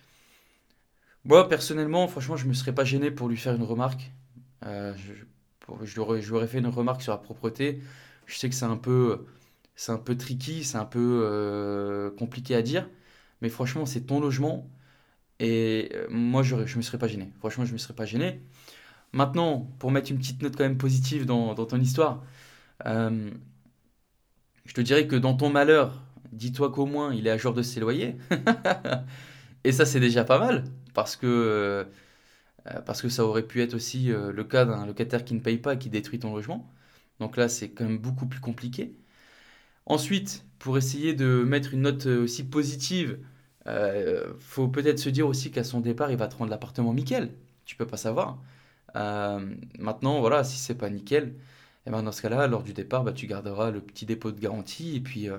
moi 1.25 1.49
personnellement, 1.49 2.07
franchement, 2.09 2.37
je 2.37 2.47
me 2.47 2.53
serais 2.55 2.75
pas 2.75 2.85
gêné 2.85 3.11
pour 3.11 3.29
lui 3.29 3.37
faire 3.37 3.55
une 3.55 3.63
remarque. 3.65 4.13
Euh, 4.67 4.95
je, 4.97 5.15
je, 5.85 5.95
lui 5.95 6.01
aurais, 6.01 6.47
fait 6.47 6.59
une 6.59 6.67
remarque 6.69 7.03
sur 7.03 7.13
la 7.13 7.19
propreté. 7.19 7.83
Je 8.27 8.37
sais 8.37 8.49
que 8.49 8.55
c'est 8.55 8.65
un 8.67 8.77
peu, 8.77 9.27
c'est 9.75 9.93
un 9.93 9.99
peu 9.99 10.17
tricky, 10.17 10.65
c'est 10.65 10.79
un 10.79 10.85
peu 10.85 11.23
euh, 11.25 12.11
compliqué 12.11 12.55
à 12.55 12.63
dire, 12.63 12.89
mais 13.43 13.49
franchement, 13.49 13.87
c'est 13.87 14.03
ton 14.03 14.21
logement. 14.21 14.71
Et 15.41 15.93
moi, 16.11 16.43
je, 16.43 16.67
je 16.67 16.77
me 16.79 16.83
serais 16.83 16.99
pas 16.99 17.09
gêné. 17.09 17.33
Franchement, 17.41 17.65
je 17.65 17.73
me 17.73 17.79
serais 17.79 17.95
pas 17.95 18.07
gêné. 18.07 18.41
Maintenant, 19.13 19.71
pour 19.79 19.91
mettre 19.91 20.11
une 20.11 20.19
petite 20.19 20.43
note 20.43 20.57
quand 20.57 20.65
même 20.65 20.79
positive 20.79 21.27
dans, 21.27 21.55
dans 21.55 21.67
ton 21.67 21.81
histoire, 21.81 22.23
je 24.67 24.75
te 24.75 24.81
dirais 24.81 25.07
que 25.07 25.17
dans 25.17 25.35
ton 25.35 25.51
malheur, 25.51 26.03
dis-toi 26.33 26.71
qu'au 26.73 26.87
moins 26.87 27.15
il 27.15 27.27
est 27.27 27.31
à 27.31 27.39
jour 27.39 27.55
de 27.55 27.63
ses 27.63 27.81
loyers. 27.81 28.17
Et 29.65 29.73
ça, 29.73 29.85
c'est 29.87 30.01
déjà 30.01 30.25
pas 30.25 30.39
mal, 30.39 30.65
parce 30.95 31.17
que, 31.17 31.27
euh, 31.27 31.85
parce 32.87 33.03
que 33.03 33.09
ça 33.09 33.25
aurait 33.25 33.43
pu 33.43 33.63
être 33.63 33.75
aussi 33.75 34.13
euh, 34.13 34.33
le 34.33 34.45
cas 34.45 34.65
d'un 34.65 34.87
locataire 34.87 35.25
qui 35.25 35.35
ne 35.35 35.41
paye 35.41 35.59
pas 35.59 35.75
et 35.75 35.79
qui 35.79 35.91
détruit 35.91 36.19
ton 36.21 36.35
logement. 36.35 36.71
Donc 37.21 37.37
là, 37.37 37.49
c'est 37.49 37.71
quand 37.71 37.85
même 37.85 37.99
beaucoup 37.99 38.27
plus 38.27 38.41
compliqué. 38.41 38.95
Ensuite, 39.87 40.45
pour 40.59 40.79
essayer 40.79 41.15
de 41.15 41.43
mettre 41.45 41.75
une 41.75 41.83
note 41.83 42.07
aussi 42.07 42.45
positive, 42.45 43.19
euh, 43.67 44.33
faut 44.39 44.69
peut-être 44.69 44.99
se 44.99 45.09
dire 45.09 45.27
aussi 45.27 45.51
qu'à 45.51 45.65
son 45.65 45.81
départ, 45.81 46.11
il 46.11 46.17
va 46.17 46.29
te 46.29 46.37
rendre 46.37 46.51
l'appartement 46.51 46.95
nickel. 46.95 47.33
Tu 47.65 47.77
peux 47.77 47.87
pas 47.87 47.97
savoir. 47.97 48.39
Euh, 48.97 49.41
maintenant, 49.79 50.21
voilà, 50.21 50.45
si 50.45 50.59
c'est 50.59 50.77
pas 50.77 50.91
nickel, 50.91 51.35
et 51.87 51.89
eh 51.89 51.93
ben 51.93 52.03
dans 52.03 52.11
ce 52.11 52.21
cas-là, 52.23 52.49
lors 52.49 52.65
du 52.65 52.73
départ, 52.73 53.05
bah, 53.05 53.13
tu 53.13 53.29
garderas 53.29 53.71
le 53.71 53.81
petit 53.81 54.07
dépôt 54.07 54.33
de 54.33 54.41
garantie 54.41 54.97
et 54.97 55.01
puis, 55.01 55.31
euh, 55.31 55.37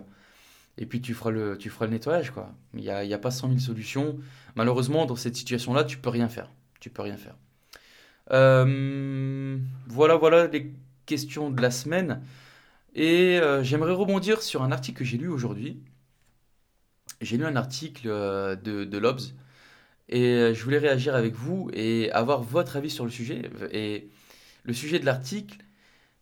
et 0.77 0.85
puis 0.85 1.01
tu, 1.01 1.13
feras 1.13 1.29
le, 1.29 1.57
tu 1.57 1.69
nettoyage. 1.89 2.31
Il 2.73 2.79
n'y 2.79 2.89
a, 2.89 3.17
pas 3.17 3.31
100 3.31 3.49
000 3.49 3.59
solutions. 3.59 4.17
Malheureusement, 4.55 5.05
dans 5.05 5.17
cette 5.17 5.35
situation-là, 5.35 5.83
tu 5.83 5.97
peux 5.97 6.09
rien 6.09 6.29
faire. 6.29 6.49
Tu 6.79 6.89
peux 6.89 7.01
rien 7.01 7.17
faire. 7.17 7.35
Euh, 8.31 9.57
voilà, 9.87 10.15
voilà 10.15 10.47
les 10.47 10.71
questions 11.05 11.49
de 11.49 11.61
la 11.61 11.69
semaine. 11.69 12.21
Et 12.95 13.41
j'aimerais 13.63 13.91
rebondir 13.91 14.41
sur 14.41 14.63
un 14.63 14.71
article 14.71 14.99
que 14.99 15.05
j'ai 15.05 15.17
lu 15.17 15.27
aujourd'hui. 15.27 15.81
J'ai 17.19 17.35
lu 17.35 17.43
un 17.43 17.57
article 17.57 18.07
de, 18.07 18.85
de 18.85 18.97
l'Obs 18.97 19.33
et 20.07 20.53
je 20.53 20.63
voulais 20.63 20.77
réagir 20.77 21.13
avec 21.13 21.35
vous 21.35 21.69
et 21.73 22.09
avoir 22.13 22.41
votre 22.41 22.77
avis 22.77 22.89
sur 22.89 23.03
le 23.03 23.11
sujet. 23.11 23.41
Et 23.73 24.07
le 24.63 24.73
sujet 24.73 24.99
de 24.99 25.05
l'article, 25.05 25.57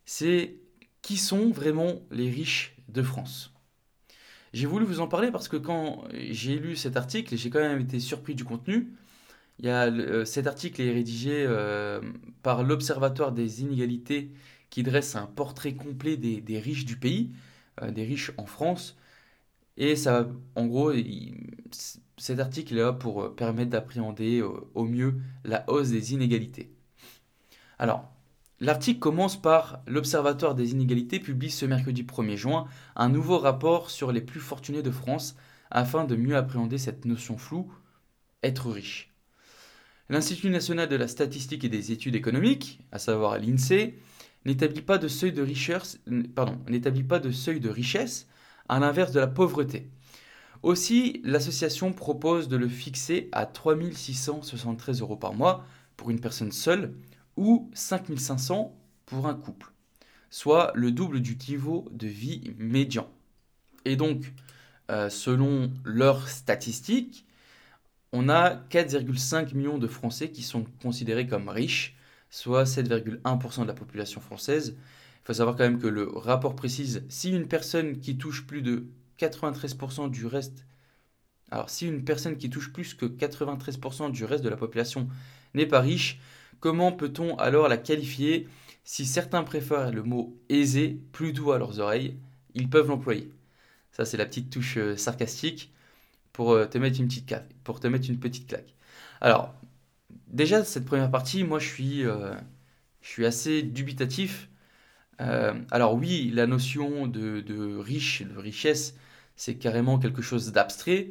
c'est 0.06 0.56
qui 1.02 1.18
sont 1.18 1.50
vraiment 1.50 2.00
les 2.10 2.30
riches 2.30 2.76
de 2.88 3.02
France 3.02 3.52
J'ai 4.54 4.66
voulu 4.66 4.86
vous 4.86 5.00
en 5.00 5.08
parler 5.08 5.30
parce 5.30 5.48
que 5.48 5.56
quand 5.56 6.04
j'ai 6.12 6.58
lu 6.58 6.76
cet 6.76 6.96
article, 6.96 7.36
j'ai 7.36 7.50
quand 7.50 7.60
même 7.60 7.80
été 7.80 8.00
surpris 8.00 8.34
du 8.34 8.44
contenu. 8.44 8.92
Il 9.58 9.66
y 9.66 9.70
a, 9.70 9.86
euh, 9.86 10.24
cet 10.24 10.46
article 10.46 10.82
est 10.82 10.92
rédigé 10.92 11.44
euh, 11.46 12.00
par 12.42 12.62
l'Observatoire 12.62 13.32
des 13.32 13.62
inégalités 13.62 14.32
qui 14.70 14.82
dresse 14.82 15.16
un 15.16 15.26
portrait 15.26 15.74
complet 15.74 16.16
des, 16.16 16.58
riches 16.58 16.84
du 16.84 16.96
pays, 16.96 17.32
euh, 17.82 17.90
des 17.90 18.04
riches 18.04 18.32
en 18.38 18.46
France. 18.46 18.96
Et 19.76 19.96
ça, 19.96 20.28
en 20.56 20.66
gros, 20.66 20.92
cet 22.18 22.40
article 22.40 22.74
est 22.74 22.82
là 22.82 22.92
pour 22.92 23.34
permettre 23.36 23.70
d'appréhender 23.70 24.42
au 24.42 24.84
mieux 24.84 25.16
la 25.44 25.68
hausse 25.68 25.90
des 25.90 26.14
inégalités. 26.14 26.72
Alors, 27.78 28.15
l'article 28.60 28.98
commence 28.98 29.40
par 29.40 29.82
L'Observatoire 29.86 30.54
des 30.54 30.72
inégalités 30.72 31.20
publie 31.20 31.50
ce 31.50 31.66
mercredi 31.66 32.02
1er 32.02 32.36
juin 32.36 32.66
un 32.94 33.08
nouveau 33.08 33.38
rapport 33.38 33.90
sur 33.90 34.12
les 34.12 34.20
plus 34.20 34.40
fortunés 34.40 34.82
de 34.82 34.90
France 34.90 35.36
afin 35.70 36.04
de 36.04 36.16
mieux 36.16 36.36
appréhender 36.36 36.78
cette 36.78 37.04
notion 37.04 37.38
floue, 37.38 37.72
être 38.42 38.70
riche. 38.70 39.12
L'Institut 40.08 40.50
national 40.50 40.88
de 40.88 40.96
la 40.96 41.08
statistique 41.08 41.64
et 41.64 41.68
des 41.68 41.90
études 41.90 42.14
économiques, 42.14 42.80
à 42.92 42.98
savoir 42.98 43.38
l'INSEE, 43.38 43.98
n'établit 44.44 44.82
pas 44.82 44.98
de 44.98 45.08
seuil 45.08 45.32
de 45.32 45.42
richesse, 45.42 45.98
à 48.68 48.78
l'inverse 48.78 49.12
de 49.12 49.20
la 49.20 49.26
pauvreté. 49.26 49.90
Aussi, 50.62 51.20
l'association 51.24 51.92
propose 51.92 52.48
de 52.48 52.56
le 52.56 52.68
fixer 52.68 53.28
à 53.32 53.46
3673 53.46 55.00
euros 55.00 55.16
par 55.16 55.34
mois 55.34 55.64
pour 55.96 56.10
une 56.10 56.20
personne 56.20 56.52
seule 56.52 56.94
ou 57.36 57.70
5500 57.74 58.74
pour 59.06 59.26
un 59.26 59.34
couple, 59.34 59.72
soit 60.30 60.72
le 60.74 60.90
double 60.90 61.20
du 61.20 61.36
niveau 61.48 61.88
de 61.92 62.06
vie 62.06 62.54
médian. 62.58 63.08
Et 63.84 63.96
donc, 63.96 64.32
euh, 64.90 65.08
selon 65.08 65.72
leurs 65.84 66.28
statistiques, 66.28 67.26
on 68.12 68.28
a 68.28 68.56
4,5 68.70 69.54
millions 69.54 69.78
de 69.78 69.86
Français 69.86 70.30
qui 70.30 70.42
sont 70.42 70.64
considérés 70.82 71.26
comme 71.26 71.48
riches, 71.48 71.96
soit 72.30 72.64
7,1% 72.64 73.62
de 73.62 73.66
la 73.66 73.74
population 73.74 74.20
française, 74.20 74.74
il 74.76 75.26
faut 75.26 75.34
savoir 75.34 75.56
quand 75.56 75.64
même 75.64 75.80
que 75.80 75.88
le 75.88 76.08
rapport 76.08 76.54
précise 76.54 77.04
si 77.08 77.32
une 77.32 77.48
personne 77.48 77.98
qui 77.98 78.16
touche 78.16 78.46
plus 78.46 78.62
de 78.62 78.86
93% 79.18 80.10
du 80.10 80.26
reste. 80.26 80.66
Alors, 81.50 81.68
si 81.68 81.86
une 81.86 82.04
personne 82.04 82.36
qui 82.36 82.50
touche 82.50 82.72
plus 82.72 82.94
que 82.94 83.06
93% 83.06 84.10
du 84.10 84.24
reste 84.24 84.44
de 84.44 84.48
la 84.48 84.56
population 84.56 85.08
n'est 85.54 85.66
pas 85.66 85.80
riche, 85.80 86.20
comment 86.60 86.92
peut-on 86.92 87.36
alors 87.36 87.68
la 87.68 87.76
qualifier 87.76 88.48
Si 88.84 89.06
certains 89.06 89.42
préfèrent 89.42 89.92
le 89.92 90.02
mot 90.02 90.36
aisé, 90.48 91.00
plus 91.12 91.32
doux 91.32 91.52
à 91.52 91.58
leurs 91.58 91.80
oreilles, 91.80 92.16
ils 92.54 92.70
peuvent 92.70 92.88
l'employer. 92.88 93.30
Ça, 93.92 94.04
c'est 94.04 94.16
la 94.16 94.26
petite 94.26 94.50
touche 94.50 94.76
euh, 94.76 94.96
sarcastique 94.96 95.72
pour 96.32 96.52
euh, 96.52 96.66
te 96.66 96.78
mettre 96.78 97.00
une 97.00 97.08
petite 97.08 97.26
claque. 97.26 97.48
Pour 97.64 97.80
te 97.80 97.86
mettre 97.86 98.10
une 98.10 98.18
petite 98.18 98.46
claque. 98.46 98.74
Alors, 99.20 99.54
déjà, 100.28 100.64
cette 100.64 100.84
première 100.84 101.10
partie, 101.10 101.44
moi, 101.44 101.58
je 101.58 101.66
suis, 101.68 102.04
euh, 102.04 102.34
assez 103.18 103.62
dubitatif 103.62 104.48
alors 105.18 105.94
oui, 105.94 106.30
la 106.34 106.46
notion 106.46 107.06
de, 107.06 107.78
riche, 107.78 108.22
de 108.22 108.38
richesse, 108.38 108.94
c'est 109.34 109.54
carrément 109.56 109.98
quelque 109.98 110.20
chose 110.20 110.52
d'abstrait. 110.52 111.10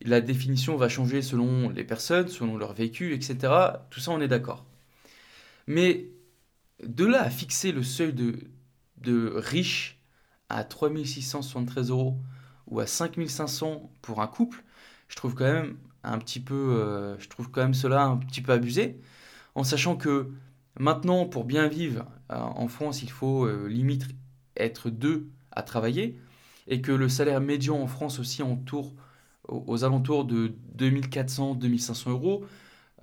La 0.00 0.20
définition 0.20 0.76
va 0.76 0.88
changer 0.88 1.22
selon 1.22 1.68
les 1.68 1.84
personnes, 1.84 2.28
selon 2.28 2.56
leur 2.56 2.72
vécu, 2.74 3.12
etc. 3.14 3.52
Tout 3.90 4.00
ça, 4.00 4.12
on 4.12 4.20
est 4.20 4.28
d'accord. 4.28 4.64
Mais 5.66 6.10
de 6.82 7.04
là 7.04 7.22
à 7.22 7.30
fixer 7.30 7.72
le 7.72 7.82
seuil 7.82 8.12
de, 8.12 8.36
de 8.98 9.32
riche 9.36 10.00
à 10.48 10.64
3673 10.64 11.90
euros 11.90 12.18
ou 12.66 12.80
à 12.80 12.86
5500 12.86 13.90
pour 14.02 14.20
un 14.20 14.26
couple, 14.26 14.64
je 15.08 15.16
trouve 15.16 15.34
quand 15.34 15.44
même 15.44 15.76
un 16.02 16.18
petit 16.18 16.40
peu, 16.40 16.54
euh, 16.54 17.18
je 17.18 17.28
trouve 17.28 17.50
quand 17.50 17.62
même 17.62 17.74
cela 17.74 18.04
un 18.04 18.16
petit 18.18 18.42
peu 18.42 18.52
abusé, 18.52 19.00
en 19.54 19.64
sachant 19.64 19.96
que 19.96 20.30
Maintenant, 20.78 21.26
pour 21.26 21.44
bien 21.44 21.68
vivre 21.68 22.04
euh, 22.32 22.36
en 22.36 22.68
France, 22.68 23.02
il 23.02 23.10
faut 23.10 23.44
euh, 23.46 23.68
limite 23.68 24.08
être 24.56 24.90
deux 24.90 25.28
à 25.52 25.62
travailler 25.62 26.18
et 26.66 26.80
que 26.80 26.90
le 26.90 27.08
salaire 27.08 27.40
médian 27.40 27.80
en 27.80 27.86
France 27.86 28.18
aussi 28.18 28.42
entoure 28.42 28.92
aux, 29.46 29.84
alentours 29.84 30.24
de 30.24 30.54
2400-2500 30.78 32.10
euros. 32.10 32.44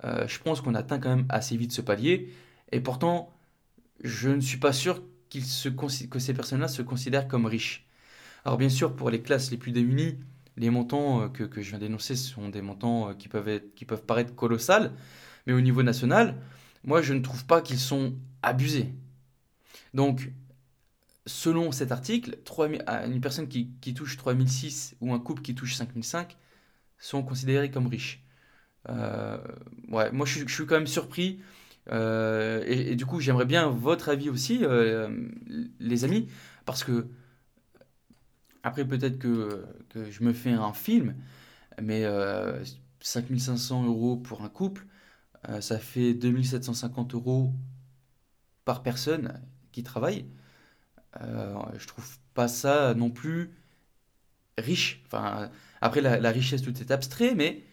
Je 0.02 0.38
pense 0.40 0.60
qu'on 0.60 0.74
atteint 0.74 0.98
quand 0.98 1.10
même 1.10 1.26
assez 1.28 1.56
vite 1.56 1.70
ce 1.70 1.80
palier. 1.80 2.32
Et 2.72 2.80
pourtant, 2.80 3.32
je 4.02 4.30
ne 4.30 4.40
suis 4.40 4.58
pas 4.58 4.72
sûr 4.72 5.02
se, 5.30 5.68
que 5.68 6.18
ces 6.18 6.34
personnes-là 6.34 6.68
se 6.68 6.82
considèrent 6.82 7.28
comme 7.28 7.46
riches. 7.46 7.86
Alors 8.44 8.58
bien 8.58 8.68
sûr, 8.68 8.96
pour 8.96 9.10
les 9.10 9.22
classes 9.22 9.50
les 9.50 9.56
plus 9.56 9.72
démunies, 9.72 10.18
les 10.56 10.70
montants 10.70 11.28
que, 11.28 11.48
je 11.62 11.70
viens 11.70 11.78
d'énoncer 11.78 12.16
sont 12.16 12.48
des 12.48 12.60
montants 12.60 13.14
qui 13.14 13.28
peuvent, 13.28 13.60
qui 13.74 13.84
peuvent 13.84 14.04
paraître 14.04 14.34
colossales, 14.34 14.92
mais 15.46 15.52
au 15.52 15.60
niveau 15.60 15.82
national, 15.82 16.36
moi 16.84 17.02
je 17.02 17.14
ne 17.14 17.20
trouve 17.20 17.46
pas 17.46 17.62
qu'ils 17.62 17.78
sont 17.78 18.14
abusés. 18.42 18.92
Donc, 19.94 20.32
selon 21.26 21.72
cet 21.72 21.92
article, 21.92 22.38
une 23.06 23.20
personne 23.20 23.48
qui, 23.48 23.94
touche 23.94 24.16
3006 24.16 24.96
ou 25.00 25.12
un 25.12 25.18
couple 25.18 25.42
qui 25.42 25.54
touche 25.54 25.74
5005 25.74 26.36
sont 26.98 27.22
considérés 27.22 27.70
comme 27.70 27.86
riches. 27.86 28.22
Euh, 28.88 29.38
ouais, 29.88 30.10
moi 30.12 30.26
je, 30.26 30.46
suis 30.46 30.66
quand 30.66 30.74
même 30.74 30.86
surpris. 30.86 31.40
Euh, 31.90 32.62
et, 32.66 32.94
du 32.96 33.06
coup, 33.06 33.20
j'aimerais 33.20 33.44
bien 33.46 33.68
votre 33.68 34.08
avis 34.08 34.30
aussi, 34.30 34.60
euh, 34.62 35.28
les 35.80 36.04
amis, 36.04 36.28
parce 36.64 36.84
que 36.84 37.08
après 38.62 38.84
peut-être 38.86 39.18
que, 39.18 39.64
je 39.94 40.22
me 40.22 40.32
fais 40.32 40.52
un 40.52 40.72
film, 40.72 41.16
mais 41.80 42.04
5500 43.00 43.84
euros 43.86 44.16
pour 44.16 44.42
un 44.42 44.48
couple, 44.48 44.86
euh, 45.48 45.60
ça 45.60 45.78
fait 45.78 46.14
2750 46.14 47.14
euros 47.14 47.52
par 48.64 48.82
personne 48.82 49.40
qui 49.72 49.82
travaille. 49.82 50.26
Euh, 51.20 51.54
je 51.78 51.86
trouve 51.86 52.18
pas 52.34 52.48
ça 52.48 52.94
non 52.94 53.10
plus 53.10 53.52
riche. 54.58 55.02
Enfin, 55.06 55.50
après, 55.80 56.00
la, 56.00 56.30
richesse, 56.30 56.62
tout 56.62 56.78
est 56.80 56.90
abstrait, 56.90 57.34
mais 57.34 57.64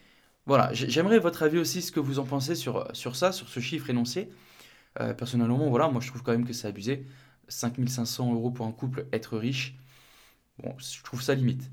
voilà, 0.50 0.74
j'aimerais 0.74 1.20
votre 1.20 1.44
avis 1.44 1.60
aussi, 1.60 1.84
ce 1.84 1.92
que 1.92 2.00
vous 2.00 2.18
en 2.18 2.24
pensez 2.24 2.56
sur, 2.56 2.92
ça, 3.14 3.32
sur 3.32 3.48
ce 3.50 3.60
chiffre 3.60 3.92
énoncé. 3.92 4.32
Euh, 5.00 5.14
personnellement, 5.14 5.70
voilà, 5.70 5.90
moi 5.90 6.02
je 6.02 6.08
trouve 6.08 6.24
quand 6.24 6.32
même 6.32 6.44
que 6.44 6.54
c'est 6.54 6.68
abusé. 6.68 7.06
5500 7.50 8.34
euros 8.34 8.50
pour 8.50 8.66
un 8.66 8.72
couple, 8.72 9.06
être 9.14 9.38
riche, 9.38 9.76
bon, 10.58 10.74
je 10.80 11.04
trouve 11.04 11.22
ça 11.22 11.36
limite. 11.36 11.70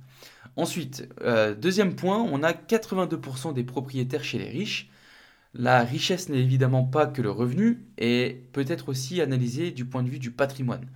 Ensuite, 0.56 1.08
euh, 1.22 1.54
deuxième 1.54 1.96
point, 1.96 2.18
on 2.18 2.42
a 2.42 2.52
82% 2.52 3.54
des 3.54 3.64
propriétaires 3.64 4.24
chez 4.24 4.36
les 4.36 4.50
riches. 4.50 4.90
La 5.54 5.82
richesse 5.82 6.28
n'est 6.28 6.40
évidemment 6.40 6.84
pas 6.84 7.06
que 7.06 7.22
le 7.22 7.30
revenu 7.30 7.86
et 7.96 8.42
peut 8.52 8.66
être 8.68 8.90
aussi 8.90 9.22
analysée 9.22 9.70
du 9.70 9.86
point 9.86 10.02
de 10.02 10.10
vue 10.10 10.18
du 10.18 10.32
patrimoine. 10.32 10.86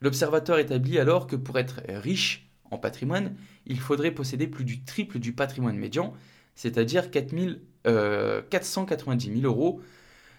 L'observateur 0.00 0.60
établit 0.60 1.00
alors 1.00 1.26
que 1.26 1.34
pour 1.34 1.58
être 1.58 1.82
riche 1.88 2.48
en 2.70 2.78
patrimoine, 2.78 3.34
il 3.66 3.80
faudrait 3.80 4.12
posséder 4.12 4.46
plus 4.46 4.64
du 4.64 4.84
triple 4.84 5.18
du 5.18 5.32
patrimoine 5.32 5.76
médian, 5.76 6.14
c'est-à-dire 6.58 7.10
490 7.12 7.40
000 7.40 9.38
euh, 9.38 9.42
euros, 9.44 9.80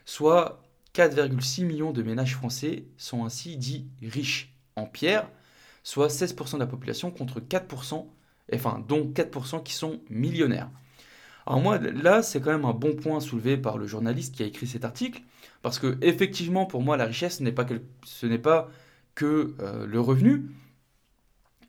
soit 0.03 0.61
4,6 0.93 1.63
millions 1.63 1.93
de 1.93 2.03
ménages 2.03 2.35
français 2.35 2.83
sont 2.97 3.23
ainsi 3.23 3.55
dits 3.55 3.87
riches 4.01 4.53
en 4.75 4.85
pierre, 4.85 5.29
soit 5.81 6.07
16% 6.07 6.55
de 6.55 6.59
la 6.59 6.67
population 6.67 7.09
contre 7.09 7.39
4%, 7.39 8.05
enfin 8.53 8.83
dont 8.85 9.05
4% 9.05 9.63
qui 9.63 9.71
sont 9.71 10.01
millionnaires. 10.09 10.69
Alors 11.47 11.61
moi, 11.61 11.77
là, 11.77 12.21
c'est 12.21 12.41
quand 12.41 12.51
même 12.51 12.65
un 12.65 12.73
bon 12.73 12.97
point 12.97 13.21
soulevé 13.21 13.55
par 13.55 13.77
le 13.77 13.87
journaliste 13.87 14.35
qui 14.35 14.43
a 14.43 14.45
écrit 14.45 14.67
cet 14.67 14.83
article, 14.83 15.21
parce 15.61 15.79
que 15.79 15.97
effectivement, 16.01 16.65
pour 16.65 16.81
moi, 16.81 16.97
la 16.97 17.05
richesse, 17.05 17.37
ce 17.37 17.43
n'est 18.25 18.37
pas 18.39 18.67
que, 19.15 19.55
euh, 19.61 19.87
le 19.87 20.01
revenu. 20.01 20.51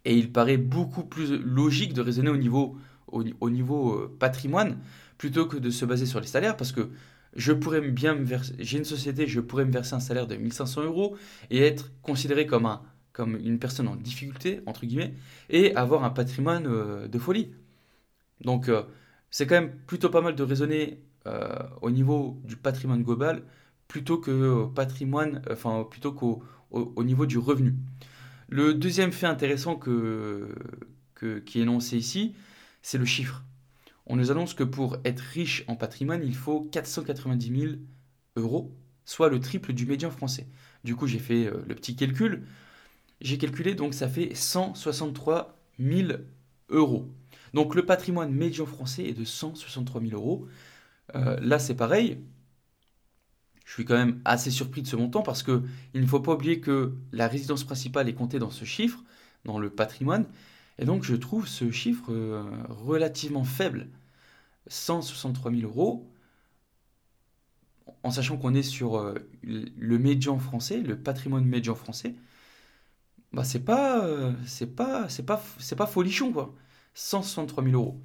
Et 0.04 0.16
il 0.16 0.32
paraît 0.32 0.56
beaucoup 0.56 1.04
plus 1.04 1.38
logique 1.38 1.92
de 1.92 2.00
raisonner 2.00 2.30
au 2.30 2.36
niveau, 2.36 2.76
au, 3.12 3.50
niveau 3.50 3.94
euh, 3.94 4.16
patrimoine 4.18 4.78
plutôt 5.18 5.46
que 5.46 5.56
de 5.56 5.70
se 5.70 5.84
baser 5.84 6.06
sur 6.06 6.20
les 6.20 6.26
salaires 6.26 6.56
parce 6.56 6.72
que 6.72 6.90
je 7.36 7.52
pourrais 7.52 7.80
bien 7.80 8.14
me 8.14 8.24
verser, 8.24 8.54
j'ai 8.58 8.78
une 8.78 8.84
société, 8.84 9.26
je 9.26 9.40
pourrais 9.40 9.64
me 9.64 9.70
verser 9.72 9.94
un 9.94 10.00
salaire 10.00 10.26
de 10.26 10.36
1500 10.36 10.84
euros 10.84 11.16
et 11.50 11.60
être 11.60 11.92
considéré 12.02 12.46
comme, 12.46 12.66
un, 12.66 12.82
comme 13.12 13.36
une 13.36 13.58
personne 13.58 13.86
en 13.86 13.96
difficulté, 13.96 14.62
entre 14.66 14.84
guillemets, 14.84 15.14
et 15.48 15.74
avoir 15.76 16.04
un 16.04 16.10
patrimoine 16.10 16.66
euh, 16.66 17.06
de 17.06 17.18
folie. 17.18 17.50
Donc, 18.40 18.68
euh, 18.68 18.82
c'est 19.30 19.46
quand 19.46 19.54
même 19.54 19.72
plutôt 19.86 20.10
pas 20.10 20.22
mal 20.22 20.34
de 20.34 20.42
raisonner 20.42 20.98
au 21.82 21.90
niveau 21.90 22.40
du 22.44 22.56
patrimoine 22.56 23.02
global 23.02 23.42
plutôt 23.86 24.18
que 24.18 24.66
patrimoine, 24.68 25.42
enfin, 25.50 25.86
plutôt 25.88 26.12
qu'au 26.12 26.42
au, 26.70 27.04
niveau 27.04 27.26
du 27.26 27.38
revenu. 27.38 27.74
Le 28.48 28.74
deuxième 28.74 29.12
fait 29.12 29.26
intéressant 29.26 29.76
que, 29.76 30.54
qui 31.46 31.58
est 31.58 31.62
énoncé 31.62 31.96
ici, 31.96 32.34
c'est 32.82 32.98
le 32.98 33.04
chiffre. 33.04 33.44
On 34.06 34.16
nous 34.16 34.30
annonce 34.30 34.54
que 34.54 34.64
pour 34.64 34.98
être 35.04 35.20
riche 35.20 35.64
en 35.68 35.76
patrimoine, 35.76 36.22
il 36.24 36.34
faut 36.34 36.62
490 36.72 37.60
000 37.60 37.72
euros, 38.36 38.74
soit 39.04 39.28
le 39.28 39.40
triple 39.40 39.72
du 39.72 39.86
médian 39.86 40.10
français. 40.10 40.46
Du 40.84 40.96
coup, 40.96 41.06
j'ai 41.06 41.18
fait 41.18 41.46
euh, 41.46 41.62
le 41.66 41.74
petit 41.74 41.96
calcul. 41.96 42.46
J'ai 43.20 43.38
calculé, 43.38 43.74
donc 43.74 43.94
ça 43.94 44.08
fait 44.08 44.34
163 44.34 45.58
000 45.78 46.12
euros. 46.70 47.08
Donc 47.54 47.74
le 47.74 47.84
patrimoine 47.84 48.32
médian 48.32 48.66
français 48.66 49.04
est 49.04 49.14
de 49.14 49.24
163 49.24 50.00
000 50.00 50.14
euros. 50.14 50.48
Euh, 51.14 51.38
là, 51.40 51.58
c'est 51.58 51.74
pareil. 51.74 52.18
Je 53.64 53.74
suis 53.74 53.84
quand 53.84 53.96
même 53.96 54.20
assez 54.24 54.50
surpris 54.50 54.82
de 54.82 54.86
ce 54.88 54.96
montant 54.96 55.22
parce 55.22 55.42
que 55.42 55.62
il 55.94 56.00
ne 56.00 56.06
faut 56.06 56.20
pas 56.20 56.34
oublier 56.34 56.60
que 56.60 56.94
la 57.12 57.28
résidence 57.28 57.62
principale 57.62 58.08
est 58.08 58.14
comptée 58.14 58.38
dans 58.38 58.50
ce 58.50 58.64
chiffre, 58.64 59.04
dans 59.44 59.58
le 59.58 59.70
patrimoine, 59.70 60.26
et 60.80 60.86
donc 60.86 61.04
je 61.04 61.14
trouve 61.14 61.46
ce 61.46 61.70
chiffre 61.70 62.10
euh, 62.10 62.42
relativement 62.68 63.44
faible. 63.44 63.88
163 64.66 65.52
000 65.52 65.62
euros, 65.64 66.10
en 68.02 68.10
sachant 68.10 68.38
qu'on 68.38 68.54
est 68.54 68.62
sur 68.62 68.96
euh, 68.96 69.14
le 69.42 69.98
médian 69.98 70.38
français, 70.38 70.78
le 70.78 70.98
patrimoine 70.98 71.44
médian 71.44 71.74
français, 71.74 72.14
bah 73.32 73.44
c'est 73.44 73.64
pas, 73.64 74.04
euh, 74.04 74.32
c'est 74.46 74.74
pas, 74.74 75.08
c'est 75.08 75.24
pas, 75.24 75.42
c'est 75.58 75.78
folichon 75.86 76.32
quoi. 76.32 76.54
163 76.94 77.64
000 77.64 77.76
euros. 77.76 78.00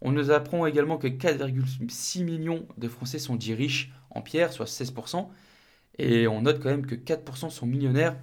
On 0.00 0.12
nous 0.12 0.30
apprend 0.30 0.66
également 0.66 0.98
que 0.98 1.08
4,6 1.08 2.24
millions 2.24 2.66
de 2.78 2.88
Français 2.88 3.18
sont 3.18 3.36
dits 3.36 3.54
riches 3.54 3.92
en 4.10 4.22
pierre, 4.22 4.52
soit 4.52 4.66
16%, 4.66 5.28
et 5.98 6.26
on 6.26 6.42
note 6.42 6.60
quand 6.62 6.70
même 6.70 6.86
que 6.86 6.94
4% 6.94 7.50
sont 7.50 7.66
millionnaires 7.66 8.16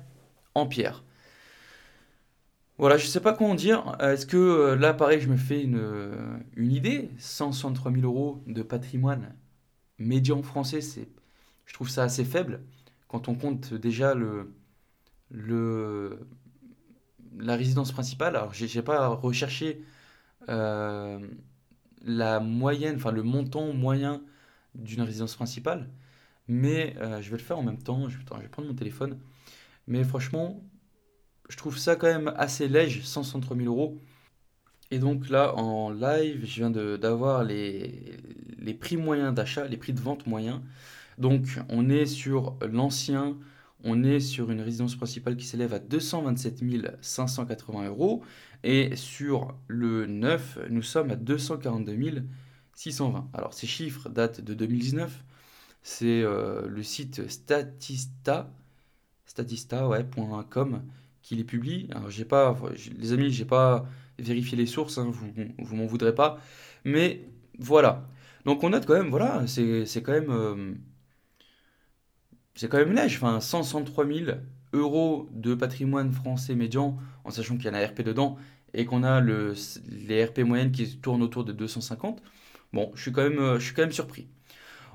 en 0.56 0.66
pierre. 0.66 1.04
Voilà, 2.78 2.98
je 2.98 3.06
ne 3.06 3.10
sais 3.10 3.22
pas 3.22 3.34
comment 3.34 3.56
dire. 3.56 3.96
Est-ce 4.00 4.26
que 4.26 4.38
euh, 4.38 4.76
là, 4.76 4.94
pareil, 4.94 5.20
je 5.20 5.28
me 5.30 5.38
fais 5.38 5.64
une, 5.64 5.78
euh, 5.80 6.40
idée? 6.58 7.10
163 7.18 7.92
000 7.92 8.04
euros 8.04 8.44
de 8.48 8.62
patrimoine 8.62 9.36
médian 10.00 10.44
français, 10.44 10.82
c'est, 10.82 11.08
je 11.66 11.74
trouve 11.74 11.90
ça 11.90 12.04
assez 12.04 12.24
faible 12.26 12.62
quand 13.08 13.30
on 13.30 13.36
compte 13.36 13.74
déjà 13.74 14.14
le, 14.14 14.54
le, 15.32 16.20
la 17.40 17.56
résidence 17.56 17.92
principale. 17.92 18.36
Alors, 18.36 18.54
je 18.54 18.66
n'ai 18.66 18.84
pas 18.84 19.08
recherché 19.08 19.82
euh, 20.50 21.20
la 22.06 22.40
moyenne, 22.40 22.98
enfin 22.98 23.12
le 23.12 23.24
montant 23.24 23.74
moyen 23.74 24.22
d'une 24.76 25.02
résidence 25.02 25.36
principale, 25.36 25.90
mais 26.48 26.96
euh, 27.00 27.22
je 27.22 27.32
vais 27.32 27.38
le 27.38 27.44
faire 27.44 27.58
en 27.60 27.64
même 27.64 27.82
temps. 27.82 28.10
Je 28.10 28.18
vais 28.18 28.24
prendre 28.50 28.68
mon 28.68 28.76
téléphone. 28.76 29.20
Mais 29.88 30.04
franchement, 30.04 30.62
je 31.50 31.58
trouve 31.58 31.78
ça 31.78 31.96
quand 31.96 32.08
même 32.08 32.34
assez 32.38 32.68
léger, 32.68 33.02
163 33.02 33.58
000 33.58 33.68
euros. 33.68 33.98
Et 34.92 35.00
donc 35.00 35.30
là, 35.30 35.54
en 35.56 35.90
live, 35.92 36.46
je 36.46 36.56
viens 36.56 36.70
d'avoir 36.70 37.44
les, 37.44 38.18
les 38.60 38.74
prix 38.74 38.98
moyens 38.98 39.34
d'achat, 39.34 39.68
les 39.68 39.78
prix 39.78 39.94
de 39.94 40.00
vente 40.00 40.28
moyens. 40.28 40.62
Donc 41.18 41.60
on 41.70 41.90
est 41.90 42.06
sur 42.06 42.58
l'ancien, 42.62 43.38
on 43.84 44.04
est 44.04 44.20
sur 44.20 44.52
une 44.52 44.62
résidence 44.62 44.96
principale 44.96 45.36
qui 45.36 45.46
s'élève 45.46 45.74
à 45.74 45.80
227 45.80 46.64
580 47.02 47.88
euros. 47.88 48.24
Et 48.64 48.96
sur 48.96 49.56
le 49.68 50.06
9, 50.08 50.60
nous 50.70 50.82
sommes 50.82 51.12
à 51.12 51.16
242 51.16 52.24
620. 52.74 53.30
Alors 53.34 53.54
ces 53.54 53.68
chiffres 53.68 54.10
datent 54.10 54.42
de 54.42 54.54
2019. 54.54 55.24
C'est 55.84 56.22
euh, 56.22 56.68
le 56.68 56.84
site 56.84 57.30
statista, 57.30 58.52
statista.com 59.26 60.82
qui 61.28 61.36
les 61.36 61.44
publie. 61.44 61.90
Alors 61.92 62.10
j'ai 62.10 62.24
pas, 62.24 62.58
les 62.98 63.12
amis, 63.12 63.32
j'ai 63.32 63.44
pas 63.44 63.86
vérifié 64.18 64.58
les 64.58 64.66
sources, 64.66 64.98
hein, 64.98 65.12
vous, 65.12 65.30
vous 65.60 65.76
m'en 65.76 65.86
voudrez 65.86 66.16
pas. 66.16 66.40
Mais 66.86 67.22
voilà. 67.60 68.08
Donc 68.46 68.64
on 68.64 68.70
note 68.70 68.86
quand 68.86 68.94
même, 68.94 69.10
voilà, 69.10 69.46
c'est 69.46 70.02
quand 70.02 70.14
même... 70.14 70.32
Euh, 70.32 70.74
c'est 72.56 72.70
quand 72.70 72.78
même 72.78 72.94
léger, 72.94 73.18
enfin 73.18 73.40
163 73.40 74.08
000 74.08 74.38
euros 74.74 75.28
de 75.32 75.54
patrimoine 75.54 76.12
français 76.12 76.56
médian, 76.56 76.98
en 77.24 77.30
sachant 77.30 77.56
qu'il 77.56 77.66
y 77.66 77.68
a 77.68 77.72
la 77.72 77.86
RP 77.86 78.02
dedans, 78.02 78.38
et 78.74 78.86
qu'on 78.86 79.04
a 79.04 79.20
le, 79.20 79.54
les 80.08 80.24
RP 80.26 80.40
moyennes 80.40 80.72
qui 80.72 80.98
tournent 80.98 81.22
autour 81.24 81.44
de 81.44 81.52
250, 81.52 82.24
bon, 82.72 82.92
je 82.96 83.02
suis 83.02 83.12
quand 83.12 83.24
même, 83.24 83.40
euh, 83.40 83.60
je 83.60 83.66
suis 83.66 83.76
quand 83.76 83.84
même 83.84 83.92
surpris. 83.92 84.28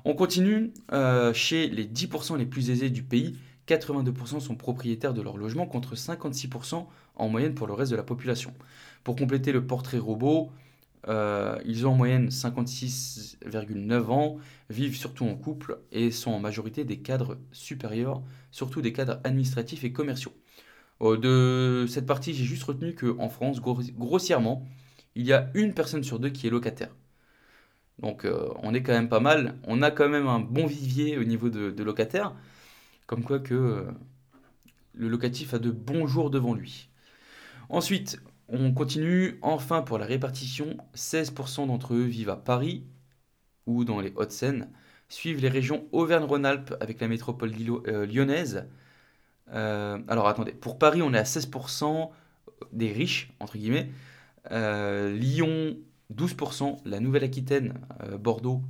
On 0.03 0.15
continue 0.15 0.73
euh, 0.91 1.31
chez 1.33 1.69
les 1.69 1.85
10% 1.85 2.37
les 2.37 2.45
plus 2.45 2.71
aisés 2.71 2.89
du 2.89 3.03
pays. 3.03 3.37
82% 3.67 4.39
sont 4.39 4.55
propriétaires 4.55 5.13
de 5.13 5.21
leur 5.21 5.37
logement 5.37 5.65
contre 5.65 5.95
56% 5.95 6.85
en 7.15 7.29
moyenne 7.29 7.55
pour 7.55 7.67
le 7.67 7.73
reste 7.73 7.91
de 7.91 7.95
la 7.95 8.03
population. 8.03 8.53
Pour 9.03 9.15
compléter 9.15 9.51
le 9.51 9.65
portrait 9.65 9.99
robot, 9.99 10.51
euh, 11.07 11.57
ils 11.65 11.85
ont 11.85 11.91
en 11.91 11.95
moyenne 11.95 12.29
56,9 12.29 14.05
ans, 14.05 14.37
vivent 14.69 14.95
surtout 14.95 15.25
en 15.25 15.35
couple 15.35 15.79
et 15.91 16.11
sont 16.11 16.31
en 16.31 16.39
majorité 16.39 16.85
des 16.85 16.97
cadres 16.97 17.37
supérieurs, 17.51 18.21
surtout 18.51 18.81
des 18.81 18.93
cadres 18.93 19.19
administratifs 19.23 19.83
et 19.83 19.91
commerciaux. 19.91 20.33
Euh, 21.01 21.17
de 21.17 21.87
cette 21.87 22.05
partie, 22.05 22.33
j'ai 22.33 22.45
juste 22.45 22.63
retenu 22.63 22.95
qu'en 22.95 23.29
France, 23.29 23.61
grossièrement, 23.61 24.65
il 25.15 25.25
y 25.25 25.33
a 25.33 25.49
une 25.53 25.73
personne 25.73 26.03
sur 26.03 26.19
deux 26.19 26.29
qui 26.29 26.47
est 26.47 26.49
locataire. 26.49 26.89
Donc 27.99 28.25
euh, 28.25 28.49
on 28.63 28.73
est 28.73 28.81
quand 28.81 28.93
même 28.93 29.09
pas 29.09 29.19
mal. 29.19 29.55
On 29.65 29.81
a 29.81 29.91
quand 29.91 30.09
même 30.09 30.27
un 30.27 30.39
bon 30.39 30.65
vivier 30.65 31.17
au 31.17 31.23
niveau 31.23 31.49
de, 31.49 31.83
locataires. 31.83 32.33
Comme 33.07 33.23
quoi 33.23 33.39
que 33.39 33.87
le 34.93 35.07
locatif 35.07 35.53
a 35.53 35.59
de 35.59 35.71
bons 35.71 36.07
jours 36.07 36.29
devant 36.29 36.53
lui. 36.53 36.89
Ensuite, 37.69 38.21
on 38.47 38.71
continue 38.73 39.39
enfin 39.41 39.81
pour 39.81 39.97
la 39.97 40.05
répartition. 40.05 40.77
16% 40.95 41.67
d'entre 41.67 41.95
eux 41.95 42.03
vivent 42.03 42.29
à 42.29 42.37
Paris 42.37 42.83
ou 43.65 43.83
dans 43.83 43.99
les 43.99 44.13
Hauts-de-Seine. 44.15 44.69
Suivent 45.09 45.41
les 45.41 45.49
régions 45.49 45.85
Auvergne-Rhône-Alpes 45.91 46.75
avec 46.79 46.99
la 47.01 47.07
métropole 47.07 47.51
euh, 47.87 48.05
lyonnaise. 48.05 48.67
Euh, 49.53 49.99
alors 50.07 50.27
attendez, 50.27 50.51
pour 50.51 50.77
Paris, 50.77 51.01
on 51.01 51.13
est 51.13 51.19
à 51.19 51.23
16% 51.23 52.09
des 52.71 52.91
riches, 52.91 53.31
entre 53.39 53.57
guillemets. 53.57 53.89
Euh, 54.51 55.13
Lyon, 55.15 55.77
12%. 56.13 56.79
La 56.85 56.99
Nouvelle-Aquitaine, 56.99 57.73
Bordeaux, 58.19 58.61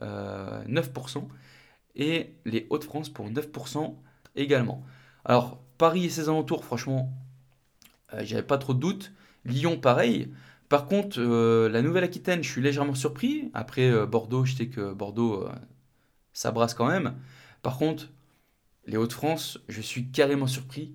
9%. 0.00 1.28
Et 1.98 2.34
les 2.44 2.66
Hauts-de-France 2.70 3.10
pour 3.10 3.28
9% 3.28 3.94
également. 4.36 4.84
Alors, 5.24 5.60
Paris 5.78 6.06
et 6.06 6.10
ses 6.10 6.28
alentours, 6.28 6.64
franchement, 6.64 7.12
euh, 8.14 8.20
j'avais 8.24 8.42
pas 8.42 8.58
trop 8.58 8.74
de 8.74 8.80
doutes. 8.80 9.12
Lyon, 9.44 9.78
pareil. 9.78 10.32
Par 10.68 10.86
contre, 10.86 11.18
euh, 11.20 11.68
la 11.68 11.82
Nouvelle-Aquitaine, 11.82 12.42
je 12.42 12.50
suis 12.50 12.62
légèrement 12.62 12.94
surpris. 12.94 13.50
Après 13.54 13.90
euh, 13.90 14.06
Bordeaux, 14.06 14.44
je 14.44 14.54
sais 14.54 14.68
que 14.68 14.92
Bordeaux, 14.92 15.48
ça 16.32 16.50
brasse 16.50 16.74
quand 16.74 16.88
même. 16.88 17.14
Par 17.62 17.78
contre, 17.78 18.08
les 18.86 18.96
Hauts-de-France, 18.96 19.58
je 19.68 19.80
suis 19.80 20.10
carrément 20.10 20.46
surpris. 20.46 20.94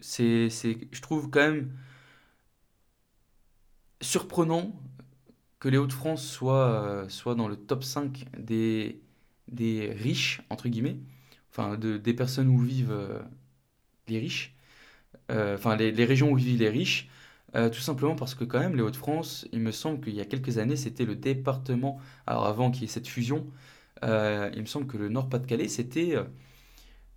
c'est, 0.00 0.48
je 0.50 1.00
trouve 1.00 1.30
quand 1.30 1.40
même 1.40 1.72
surprenant 4.00 4.72
que 5.62 5.68
les 5.68 5.78
Hauts-de-France 5.78 6.26
soient, 6.26 7.04
soient 7.08 7.36
dans 7.36 7.46
le 7.46 7.54
top 7.54 7.84
5 7.84 8.24
des, 8.36 9.00
riches, 9.96 10.42
entre 10.50 10.68
guillemets, 10.68 10.96
enfin 11.52 11.78
de, 11.78 11.98
des 11.98 12.14
personnes 12.14 12.48
où 12.48 12.58
vivent 12.58 13.22
les 14.08 14.18
riches. 14.18 14.56
Euh, 15.30 15.54
enfin 15.54 15.76
les, 15.76 16.04
régions 16.04 16.32
où 16.32 16.36
vivent 16.36 16.58
les 16.58 16.68
riches, 16.68 17.08
euh, 17.54 17.70
tout 17.70 17.80
simplement 17.80 18.16
parce 18.16 18.34
que 18.34 18.44
quand 18.44 18.58
même 18.58 18.74
les 18.74 18.82
Hauts-de-France, 18.82 19.46
il 19.52 19.60
me 19.60 19.70
semble 19.70 20.00
qu'il 20.00 20.14
y 20.14 20.20
a 20.20 20.24
quelques 20.24 20.58
années, 20.58 20.76
c'était 20.76 21.04
le 21.04 21.14
département, 21.14 22.00
alors 22.26 22.46
avant 22.46 22.70
qu'il 22.72 22.82
y 22.82 22.84
ait 22.86 22.88
cette 22.88 23.06
fusion, 23.08 23.46
euh, 24.02 24.50
il 24.54 24.62
me 24.62 24.66
semble 24.66 24.88
que 24.88 24.96
le 24.96 25.08
Nord-Pas-de-Calais, 25.08 25.68
c'était 25.68 26.16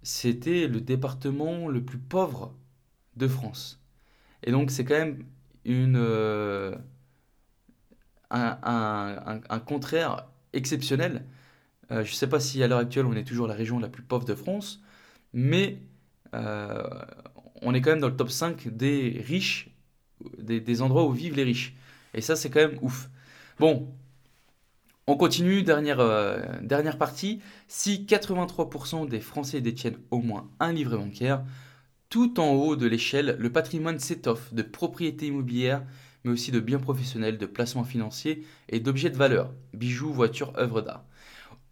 c'était 0.03 0.67
le 0.67 0.81
département 0.81 1.67
le 1.67 1.83
plus 1.83 1.97
pauvre 1.97 2.53
de 3.15 3.27
France. 3.27 3.81
Et 4.43 4.51
donc 4.51 4.71
c'est 4.71 4.85
quand 4.85 4.95
même 4.95 5.25
une, 5.65 5.97
un, 8.31 9.59
contraire 9.65 10.27
exceptionnel. 10.53 11.23
je 11.89 11.97
ne 11.97 12.03
sais 12.05 12.27
pas 12.27 12.39
si 12.39 12.63
à 12.63 12.67
l'heure 12.67 12.79
actuelle 12.79 13.05
on 13.05 13.13
est 13.13 13.23
toujours 13.23 13.47
la 13.47 13.53
région 13.53 13.79
la 13.79 13.89
plus 13.89 14.03
pauvre 14.03 14.25
de 14.25 14.35
France, 14.35 14.81
mais 15.33 15.77
on 17.61 17.73
est 17.73 17.81
quand 17.81 17.91
même 17.91 17.99
dans 17.99 18.09
le 18.09 18.15
top 18.15 18.29
5 18.29 18.67
des 18.69 19.23
riches, 19.25 19.69
des, 20.37 20.81
endroits 20.81 21.05
où 21.05 21.11
vivent 21.11 21.35
les 21.35 21.43
riches. 21.43 21.75
Et 22.13 22.21
ça, 22.21 22.35
c'est 22.35 22.49
quand 22.49 22.61
même 22.61 22.77
ouf. 22.81 23.09
Bon, 23.59 23.91
on 25.07 25.17
continue, 25.17 25.63
dernière, 25.63 25.99
euh, 25.99 26.39
dernière 26.61 26.97
partie. 26.97 27.41
Si 27.67 28.05
83% 28.07 29.07
des 29.07 29.19
Français 29.19 29.61
détiennent 29.61 29.97
au 30.11 30.19
moins 30.19 30.49
un 30.59 30.73
livret 30.73 30.97
bancaire, 30.97 31.43
tout 32.09 32.39
en 32.39 32.51
haut 32.51 32.75
de 32.75 32.87
l'échelle, 32.87 33.35
le 33.39 33.51
patrimoine 33.51 33.99
s'étoffe 33.99 34.53
de 34.53 34.61
propriétés 34.61 35.27
immobilières, 35.27 35.83
mais 36.25 36.31
aussi 36.31 36.51
de 36.51 36.59
biens 36.59 36.79
professionnels, 36.79 37.37
de 37.37 37.45
placements 37.45 37.83
financiers 37.83 38.43
et 38.67 38.79
d'objets 38.79 39.11
de 39.11 39.17
valeur, 39.17 39.53
bijoux, 39.73 40.11
voitures, 40.11 40.53
œuvres 40.57 40.81
d'art. 40.81 41.05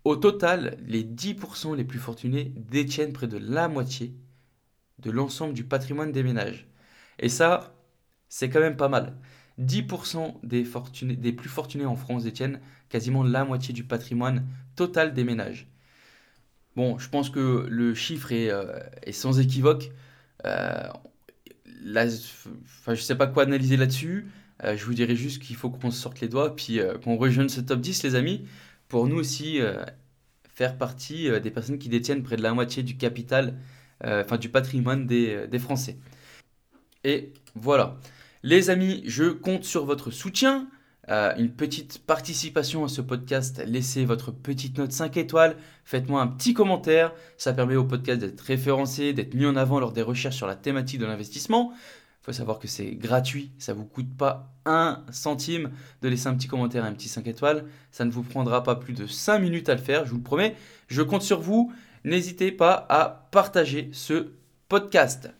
Au 0.03 0.15
total, 0.15 0.77
les 0.85 1.03
10% 1.03 1.75
les 1.75 1.83
plus 1.83 1.99
fortunés 1.99 2.53
détiennent 2.55 3.13
près 3.13 3.27
de 3.27 3.37
la 3.37 3.67
moitié 3.67 4.13
de 4.99 5.11
l'ensemble 5.11 5.53
du 5.53 5.63
patrimoine 5.63 6.11
des 6.11 6.23
ménages. 6.23 6.67
Et 7.19 7.29
ça, 7.29 7.75
c'est 8.29 8.49
quand 8.49 8.59
même 8.59 8.77
pas 8.77 8.89
mal. 8.89 9.17
10% 9.59 10.39
des, 10.43 11.31
plus 11.33 11.49
fortunés 11.49 11.85
en 11.85 11.95
France 11.95 12.23
détiennent 12.23 12.59
quasiment 12.89 13.23
la 13.23 13.45
moitié 13.45 13.73
du 13.73 13.83
patrimoine 13.83 14.47
total 14.75 15.13
des 15.13 15.23
ménages. 15.23 15.67
Bon, 16.75 16.97
je 16.97 17.09
pense 17.09 17.29
que 17.29 17.67
le 17.69 17.93
chiffre 17.93 18.31
est, 18.31 18.49
euh, 18.49 18.79
sans 19.11 19.39
équivoque. 19.39 19.91
Euh, 20.45 20.87
je 21.85 22.91
ne 22.91 22.95
sais 22.95 23.15
pas 23.15 23.27
quoi 23.27 23.43
analyser 23.43 23.77
là-dessus. 23.77 24.27
Euh, 24.63 24.77
je 24.77 24.85
vous 24.85 24.93
dirais 24.93 25.15
juste 25.15 25.41
qu'il 25.41 25.55
faut 25.55 25.69
qu'on 25.69 25.91
se 25.91 25.99
sorte 25.99 26.19
les 26.21 26.27
doigts, 26.27 26.55
puis 26.55 26.79
qu'on 27.03 27.17
rejoigne 27.17 27.49
ce 27.49 27.61
top 27.61 27.81
10, 27.81 28.03
les 28.03 28.15
amis, 28.15 28.45
pour 28.87 29.07
nous 29.07 29.15
aussi 29.15 29.59
faire 30.53 30.77
partie 30.77 31.29
des 31.41 31.51
personnes 31.51 31.79
qui 31.79 31.89
détiennent 31.89 32.23
près 32.23 32.35
de 32.35 32.43
la 32.43 32.53
moitié 32.53 32.83
du 32.83 32.95
capital 32.97 33.55
euh, 34.05 34.21
enfin 34.25 34.37
du 34.37 34.49
patrimoine 34.49 35.07
euh, 35.11 35.47
des, 35.47 35.59
Français. 35.59 35.97
Et 37.05 37.31
voilà. 37.55 37.97
Les 38.41 38.69
amis, 38.69 39.01
je 39.05 39.25
compte 39.25 39.63
sur 39.63 39.85
votre 39.85 40.11
soutien. 40.11 40.67
Euh, 41.09 41.33
une 41.37 41.51
petite 41.51 41.99
participation 42.05 42.83
à 42.83 42.87
ce 42.89 43.01
podcast, 43.01 43.61
laissez 43.65 44.05
votre 44.05 44.31
petite 44.31 44.77
note 44.77 44.93
5 44.93 45.17
étoiles, 45.17 45.57
faites-moi 45.83 46.21
un 46.21 46.27
petit 46.27 46.53
commentaire, 46.53 47.13
ça 47.35 47.51
permet 47.51 47.75
au 47.75 47.83
podcast 47.83 48.21
d'être 48.21 48.39
référencé, 48.39 49.11
d'être 49.11 49.33
mis 49.33 49.45
en 49.45 49.57
avant 49.57 49.81
lors 49.81 49.91
des 49.91 50.01
recherches 50.01 50.37
sur 50.37 50.47
la 50.47 50.55
thématique 50.55 50.99
de 50.99 51.05
l'investissement. 51.05 51.73
Il 52.23 52.27
faut 52.27 52.31
savoir 52.31 52.57
que 52.57 52.69
c'est 52.69 52.95
gratuit, 52.95 53.51
ça 53.57 53.73
ne 53.73 53.79
vous 53.79 53.85
coûte 53.85 54.15
pas 54.17 54.55
un 54.65 55.03
centime 55.11 55.71
de 56.01 56.07
laisser 56.07 56.27
un 56.27 56.35
petit 56.35 56.47
commentaire, 56.47 56.85
un 56.85 56.93
petit 56.93 57.09
5 57.09 57.27
étoiles, 57.27 57.65
ça 57.91 58.05
ne 58.05 58.11
vous 58.11 58.23
prendra 58.23 58.63
pas 58.63 58.77
plus 58.77 58.93
de 58.93 59.07
5 59.07 59.39
minutes 59.39 59.67
à 59.67 59.75
le 59.75 59.81
faire, 59.81 60.05
je 60.05 60.11
vous 60.11 60.17
le 60.17 60.23
promets. 60.23 60.55
Je 60.87 61.01
compte 61.01 61.21
sur 61.21 61.41
vous 61.41 61.73
n'hésitez 62.03 62.51
pas 62.51 62.85
à 62.89 63.27
partager 63.31 63.89
ce 63.93 64.31
podcast. 64.69 65.31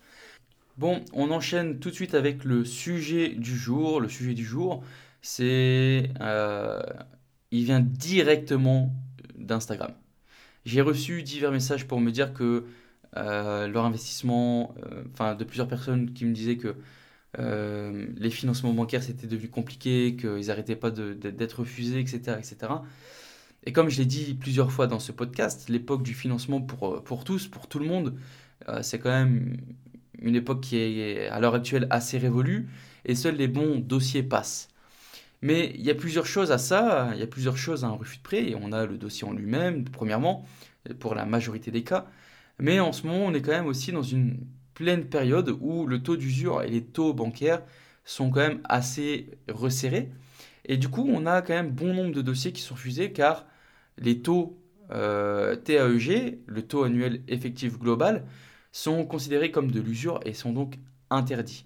Bon, 0.78 1.04
on 1.14 1.32
enchaîne 1.32 1.80
tout 1.80 1.90
de 1.90 1.96
suite 1.96 2.16
avec 2.16 2.44
le 2.44 2.66
sujet 2.66 3.30
du 3.30 3.56
jour. 3.56 4.02
Le 4.02 4.10
sujet 4.10 4.34
du 4.34 4.46
jour, 4.46 4.84
c'est... 5.22 6.10
Euh, 6.22 6.82
il 7.52 7.66
vient 7.66 7.80
directement 7.80 8.92
d'Instagram. 9.38 9.94
J'ai 10.66 10.82
reçu 10.82 11.22
divers 11.22 11.52
messages 11.52 11.86
pour 11.86 12.00
me 12.00 12.12
dire 12.12 12.34
que 12.34 12.66
leur 13.16 13.86
investissement, 13.86 14.74
euh, 14.86 15.04
enfin 15.14 15.36
de 15.36 15.44
plusieurs 15.44 15.68
personnes 15.68 16.14
qui 16.14 16.26
me 16.26 16.34
disaient 16.34 16.58
que 16.58 16.76
les 17.38 18.30
financements 18.30 18.74
bancaires 18.74 19.02
c'était 19.04 19.28
devenu 19.28 19.50
compliqué, 19.50 20.16
qu'ils 20.16 20.48
n'arrêtaient 20.48 20.76
pas 20.76 20.92
d'être 20.92 21.62
refusés, 21.62 22.00
etc., 22.00 22.38
etc. 22.38 22.74
Et 23.66 23.72
comme 23.72 23.90
je 23.90 23.98
l'ai 23.98 24.06
dit 24.06 24.34
plusieurs 24.34 24.72
fois 24.72 24.88
dans 24.88 25.00
ce 25.00 25.12
podcast, 25.12 25.70
l'époque 25.70 26.04
du 26.04 26.14
financement 26.14 26.62
pour, 26.62 26.96
euh, 26.96 27.00
pour 27.02 27.24
tous, 27.24 27.48
pour 27.48 27.68
tout 27.68 27.80
le 27.80 27.86
monde, 27.86 28.16
euh, 28.70 28.82
c'est 28.84 29.00
quand 29.00 29.10
même 29.10 29.58
une 30.22 30.36
époque 30.36 30.62
qui 30.62 30.78
est 30.78 31.28
à 31.28 31.40
l'heure 31.40 31.56
actuelle 31.56 31.88
assez 31.90 32.18
révolue 32.18 32.68
et 33.06 33.16
seuls 33.16 33.36
les 33.36 33.48
bons 33.48 33.80
dossiers 33.80 34.24
passent. 34.24 34.70
Mais 35.42 35.72
il 35.76 35.82
y 35.82 35.90
a 35.90 35.96
plusieurs 35.96 36.26
choses 36.26 36.52
à 36.52 36.58
ça, 36.58 37.12
il 37.14 37.20
y 37.20 37.24
a 37.24 37.28
plusieurs 37.28 37.58
choses 37.58 37.84
à 37.84 37.88
un 37.88 37.92
refus 37.92 38.18
de 38.18 38.24
prêt, 38.24 38.50
et 38.50 38.56
on 38.56 38.72
a 38.72 38.86
le 38.86 38.98
dossier 38.98 39.28
en 39.28 39.34
lui-même, 39.34 39.84
premièrement, 39.84 40.46
pour 41.00 41.16
la 41.16 41.26
majorité 41.26 41.70
des 41.72 41.84
cas. 41.84 42.08
Mais 42.60 42.80
en 42.80 42.92
ce 42.92 43.06
moment, 43.08 43.26
on 43.26 43.34
est 43.34 43.42
quand 43.42 43.52
même 43.52 43.68
aussi 43.68 43.92
dans 43.92 44.04
une 44.04 44.40
pleine 44.74 45.06
période 45.06 45.56
où 45.62 45.86
le 45.86 46.02
taux 46.02 46.18
d'usure 46.18 46.64
et 46.64 46.70
les 46.70 46.84
taux 46.84 47.14
bancaires 47.14 47.64
sont 48.06 48.30
quand 48.30 48.42
même 48.42 48.62
assez 48.66 49.30
resserrés. 49.50 50.10
Et 50.66 50.78
du 50.78 50.90
coup, 50.90 51.08
on 51.10 51.26
a 51.26 51.42
quand 51.42 51.54
même 51.54 51.72
bon 51.72 51.94
nombre 51.94 52.14
de 52.14 52.22
dossiers 52.22 52.52
qui 52.54 52.62
sont 52.62 52.76
refusés 52.76 53.12
car 53.12 53.46
les 53.98 54.22
taux 54.22 54.58
euh, 54.92 55.56
TAEG, 55.56 56.40
le 56.46 56.62
taux 56.62 56.84
annuel 56.84 57.22
effectif 57.28 57.78
global, 57.80 58.26
sont 58.72 59.06
considérés 59.06 59.52
comme 59.52 59.72
de 59.72 59.80
l'usure 59.80 60.20
et 60.26 60.34
sont 60.34 60.54
donc 60.54 60.80
interdits. 61.10 61.66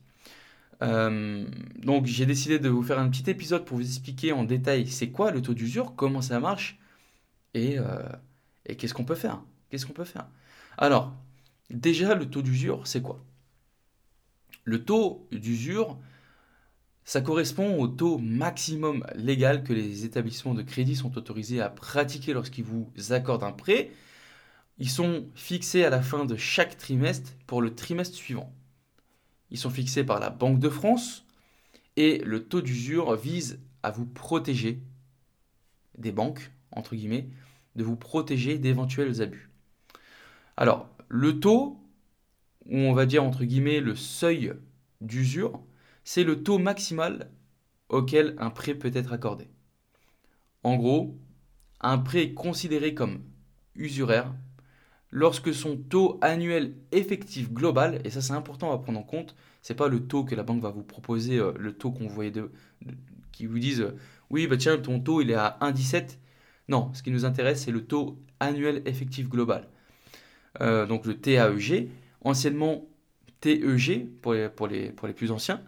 Euh, 0.83 1.45
donc 1.79 2.05
j'ai 2.05 2.25
décidé 2.25 2.59
de 2.59 2.69
vous 2.69 2.83
faire 2.83 2.99
un 2.99 3.09
petit 3.09 3.29
épisode 3.29 3.65
pour 3.65 3.77
vous 3.77 3.87
expliquer 3.87 4.31
en 4.31 4.43
détail 4.43 4.85
c'est 4.87 5.09
quoi 5.09 5.31
le 5.31 5.41
taux 5.41 5.55
d'usure, 5.55 5.95
comment 5.95 6.21
ça 6.21 6.39
marche 6.39 6.77
et, 7.55 7.79
euh, 7.79 8.03
et 8.65 8.75
qu'est-ce 8.75 8.93
qu'on 8.93 9.05
peut 9.05 9.15
faire. 9.15 9.41
Qu'est-ce 9.69 9.85
qu'on 9.85 9.93
peut 9.93 10.03
faire 10.03 10.27
Alors, 10.77 11.13
déjà 11.71 12.13
le 12.13 12.29
taux 12.29 12.41
d'usure, 12.43 12.85
c'est 12.85 13.01
quoi? 13.01 13.23
Le 14.63 14.83
taux 14.83 15.27
d'usure, 15.31 15.97
ça 17.03 17.21
correspond 17.21 17.79
au 17.79 17.87
taux 17.87 18.17
maximum 18.17 19.05
légal 19.15 19.63
que 19.63 19.73
les 19.73 20.05
établissements 20.05 20.53
de 20.53 20.61
crédit 20.61 20.95
sont 20.95 21.17
autorisés 21.17 21.61
à 21.61 21.69
pratiquer 21.69 22.33
lorsqu'ils 22.33 22.65
vous 22.65 22.91
accordent 23.09 23.45
un 23.45 23.53
prêt. 23.53 23.91
Ils 24.77 24.89
sont 24.89 25.27
fixés 25.33 25.83
à 25.83 25.89
la 25.89 26.01
fin 26.01 26.25
de 26.25 26.35
chaque 26.35 26.77
trimestre 26.77 27.31
pour 27.47 27.61
le 27.61 27.73
trimestre 27.73 28.15
suivant. 28.15 28.53
Ils 29.49 29.57
sont 29.57 29.69
fixés 29.69 30.03
par 30.03 30.19
la 30.19 30.29
Banque 30.29 30.59
de 30.59 30.69
France 30.69 31.25
et 31.95 32.19
le 32.19 32.43
taux 32.43 32.61
d'usure 32.61 33.15
vise 33.15 33.59
à 33.81 33.89
vous 33.89 34.05
protéger 34.05 34.83
des 35.97 36.11
banques, 36.11 36.51
entre 36.71 36.95
guillemets, 36.95 37.29
de 37.75 37.83
vous 37.83 37.95
protéger 37.95 38.59
d'éventuels 38.59 39.21
abus. 39.21 39.49
Alors, 40.57 40.89
le 41.07 41.39
taux, 41.39 41.79
ou 42.65 42.77
on 42.77 42.93
va 42.93 43.05
dire 43.05 43.23
entre 43.23 43.43
guillemets 43.45 43.79
le 43.79 43.95
seuil 43.95 44.53
d'usure, 45.01 45.61
c'est 46.03 46.23
le 46.23 46.43
taux 46.43 46.57
maximal 46.57 47.29
auquel 47.89 48.35
un 48.39 48.49
prêt 48.49 48.73
peut 48.73 48.91
être 48.93 49.13
accordé. 49.13 49.47
En 50.63 50.75
gros, 50.75 51.17
un 51.79 51.99
prêt 51.99 52.23
est 52.23 52.33
considéré 52.33 52.93
comme 52.93 53.21
usuraire 53.75 54.33
lorsque 55.11 55.53
son 55.53 55.77
taux 55.77 56.17
annuel 56.21 56.75
effectif 56.91 57.51
global, 57.51 58.01
et 58.03 58.09
ça 58.09 58.21
c'est 58.21 58.33
important 58.33 58.71
à 58.73 58.79
prendre 58.79 58.99
en 58.99 59.03
compte, 59.03 59.35
c'est 59.61 59.75
pas 59.75 59.87
le 59.87 60.07
taux 60.07 60.23
que 60.23 60.35
la 60.35 60.43
banque 60.43 60.61
va 60.61 60.69
vous 60.71 60.83
proposer, 60.83 61.37
euh, 61.37 61.53
le 61.57 61.73
taux 61.73 61.91
qu'on 61.91 62.07
voyait 62.07 62.31
de, 62.31 62.51
qui 63.31 63.45
vous 63.45 63.59
disent 63.59 63.81
euh, 63.81 63.95
oui 64.29 64.47
bah 64.47 64.57
tiens 64.57 64.77
ton 64.77 64.99
taux 64.99 65.21
il 65.21 65.31
est 65.31 65.35
à 65.35 65.57
1,17. 65.61 66.17
Non, 66.69 66.91
ce 66.93 67.03
qui 67.03 67.11
nous 67.11 67.25
intéresse 67.25 67.63
c'est 67.63 67.71
le 67.71 67.85
taux 67.85 68.19
annuel 68.39 68.81
effectif 68.85 69.29
global. 69.29 69.69
Euh, 70.61 70.85
donc 70.85 71.05
le 71.05 71.17
TAEG, 71.17 71.89
anciennement 72.21 72.87
TEG 73.41 74.07
pour 74.21 74.33
les 74.67 75.13
plus 75.15 75.31
anciens, 75.31 75.61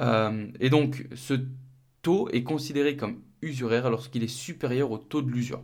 euh, 0.00 0.46
et 0.60 0.70
donc, 0.70 1.06
ce 1.14 1.34
taux 2.02 2.28
est 2.30 2.42
considéré 2.42 2.96
comme 2.96 3.22
usuraire 3.42 3.90
lorsqu'il 3.90 4.22
est 4.22 4.28
supérieur 4.28 4.90
au 4.90 4.98
taux 4.98 5.22
de 5.22 5.30
l'usure. 5.30 5.62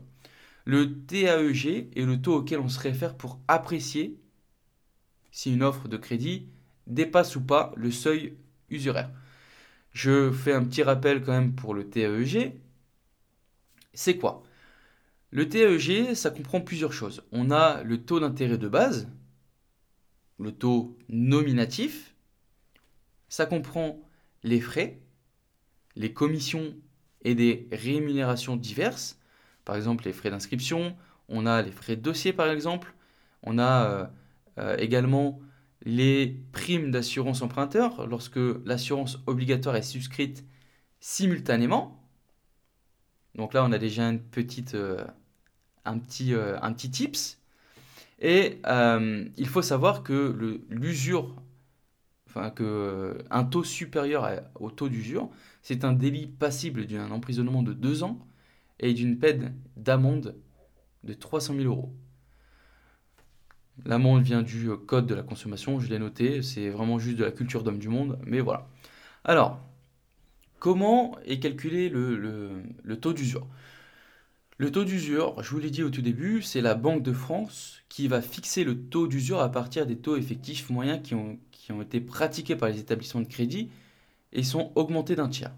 Le 0.64 1.04
TAEG 1.06 1.90
est 1.96 2.04
le 2.06 2.20
taux 2.20 2.36
auquel 2.36 2.60
on 2.60 2.68
se 2.68 2.80
réfère 2.80 3.16
pour 3.16 3.40
apprécier 3.48 4.18
si 5.30 5.52
une 5.52 5.62
offre 5.62 5.88
de 5.88 5.96
crédit 5.96 6.46
dépasse 6.86 7.36
ou 7.36 7.40
pas 7.42 7.72
le 7.76 7.90
seuil 7.90 8.34
usuraire. 8.70 9.10
Je 9.92 10.30
fais 10.30 10.52
un 10.52 10.64
petit 10.64 10.82
rappel 10.82 11.22
quand 11.22 11.32
même 11.32 11.54
pour 11.54 11.74
le 11.74 11.88
TAEG. 11.88 12.54
C'est 13.94 14.16
quoi? 14.16 14.42
Le 15.32 15.48
TAEG, 15.48 16.14
ça 16.14 16.30
comprend 16.30 16.60
plusieurs 16.60 16.92
choses. 16.92 17.24
On 17.32 17.50
a 17.50 17.82
le 17.82 18.04
taux 18.04 18.20
d'intérêt 18.20 18.58
de 18.58 18.68
base, 18.68 19.08
le 20.38 20.52
taux 20.52 20.98
nominatif. 21.08 22.14
Ça 23.30 23.46
comprend 23.46 23.98
les 24.42 24.60
frais, 24.60 25.00
les 25.96 26.12
commissions 26.12 26.74
et 27.22 27.34
des 27.34 27.66
rémunérations 27.72 28.56
diverses. 28.56 29.18
Par 29.64 29.74
exemple, 29.74 30.04
les 30.04 30.12
frais 30.12 30.28
d'inscription, 30.30 30.94
on 31.28 31.46
a 31.46 31.62
les 31.62 31.72
frais 31.72 31.96
de 31.96 32.02
dossier 32.02 32.34
par 32.34 32.50
exemple, 32.50 32.94
on 33.42 33.58
a 33.58 33.86
euh, 33.86 34.06
euh, 34.58 34.76
également 34.76 35.40
les 35.84 36.42
primes 36.52 36.90
d'assurance 36.90 37.40
emprunteur 37.40 38.06
lorsque 38.06 38.38
l'assurance 38.66 39.18
obligatoire 39.26 39.76
est 39.76 39.82
souscrite 39.82 40.44
simultanément. 41.00 41.98
Donc 43.34 43.54
là, 43.54 43.64
on 43.64 43.72
a 43.72 43.78
déjà 43.78 44.08
une 44.08 44.20
petite, 44.20 44.74
euh, 44.74 45.02
un, 45.84 45.98
petit, 45.98 46.34
un 46.34 46.72
petit 46.72 46.90
tips. 46.90 47.38
Et 48.20 48.60
il 49.36 49.46
faut 49.48 49.62
savoir 49.62 50.02
que 50.02 50.60
l'usure 50.70 51.34
enfin 52.34 52.50
que 52.50 52.62
euh, 52.64 53.22
un 53.30 53.44
taux 53.44 53.64
supérieur 53.64 54.28
au 54.58 54.70
taux 54.70 54.88
d'usure, 54.88 55.28
c'est 55.62 55.84
un 55.84 55.92
délit 55.92 56.26
passible 56.26 56.86
d'un 56.86 57.10
emprisonnement 57.10 57.62
de 57.62 57.72
deux 57.72 58.02
ans 58.02 58.18
et 58.80 58.94
d'une 58.94 59.18
peine 59.18 59.54
d'amende 59.76 60.34
de 61.04 61.12
300 61.12 61.54
000 61.56 61.66
euros. 61.66 61.92
L'amende 63.84 64.22
vient 64.22 64.42
du 64.42 64.70
euh, 64.70 64.76
code 64.76 65.06
de 65.06 65.14
la 65.14 65.22
consommation, 65.22 65.78
je 65.78 65.88
l'ai 65.88 65.98
noté, 65.98 66.42
c'est 66.42 66.70
vraiment 66.70 66.98
juste 66.98 67.18
de 67.18 67.24
la 67.24 67.32
culture 67.32 67.62
d'homme 67.62 67.78
du 67.78 67.88
monde, 67.88 68.18
mais 68.24 68.40
voilà. 68.40 68.66
Alors, 69.24 69.60
comment 70.58 71.18
est 71.26 71.38
calculé 71.38 71.90
le, 71.90 72.62
taux 73.00 73.12
d'usure? 73.12 73.46
Le 74.62 74.70
taux 74.70 74.84
d'usure, 74.84 75.42
je 75.42 75.50
vous 75.50 75.58
l'ai 75.58 75.70
dit 75.70 75.82
au 75.82 75.90
tout 75.90 76.02
début, 76.02 76.40
c'est 76.40 76.60
la 76.60 76.76
Banque 76.76 77.02
de 77.02 77.12
France 77.12 77.82
qui 77.88 78.06
va 78.06 78.22
fixer 78.22 78.62
le 78.62 78.78
taux 78.78 79.08
d'usure 79.08 79.40
à 79.40 79.50
partir 79.50 79.86
des 79.86 79.96
taux 79.96 80.16
effectifs 80.16 80.70
moyens 80.70 81.00
qui 81.02 81.16
ont, 81.16 81.82
été 81.82 82.00
pratiqués 82.00 82.54
par 82.54 82.68
les 82.68 82.78
établissements 82.78 83.22
de 83.22 83.26
crédit 83.26 83.70
et 84.32 84.44
sont 84.44 84.70
augmentés 84.76 85.16
d'un 85.16 85.28
tiers. 85.28 85.50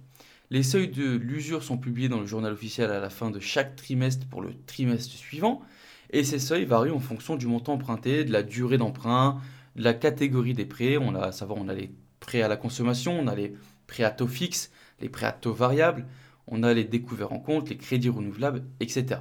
Les 0.49 0.63
seuils 0.63 0.89
de 0.89 1.17
l'usure 1.17 1.63
sont 1.63 1.77
publiés 1.77 2.09
dans 2.09 2.19
le 2.19 2.25
journal 2.25 2.55
officiel 2.55 2.91
à 2.91 2.99
la 2.99 3.11
fin 3.11 3.31
de 3.31 3.41
chaque 3.41 3.77
trimestre 3.77 4.27
pour 4.27 4.41
le 4.41 4.55
trimestre 4.65 5.13
suivant. 5.13 5.61
Et 6.09 6.25
ces 6.25 6.39
seuils 6.39 6.65
varient 6.65 6.91
en 6.91 6.99
fonction 6.99 7.37
du 7.37 7.47
montant 7.47 7.75
emprunté, 7.75 8.25
de 8.25 8.33
la 8.33 8.43
durée 8.43 8.79
d'emprunt, 8.79 9.39
de 9.77 9.85
la 9.85 9.93
catégorie 9.93 10.55
des 10.55 10.65
prêts. 10.65 10.97
On 10.97 11.15
a, 11.15 11.75
les 11.75 11.91
prêts 12.21 12.41
à 12.41 12.49
la 12.49 12.57
consommation, 12.57 13.21
on 13.21 13.27
a 13.27 13.35
les 13.35 13.55
prêts 13.87 14.05
à 14.05 14.11
taux 14.11 14.29
fixe, 14.29 14.73
les 15.03 15.11
prêts 15.11 15.27
à 15.27 15.33
taux 15.33 15.53
variable, 15.53 16.07
on 16.47 16.63
a 16.63 16.75
les 16.75 16.85
découverts 16.85 17.33
en 17.33 17.39
compte, 17.39 17.71
les 17.71 17.77
crédits 17.77 18.09
renouvelables, 18.09 18.65
etc. 18.81 19.21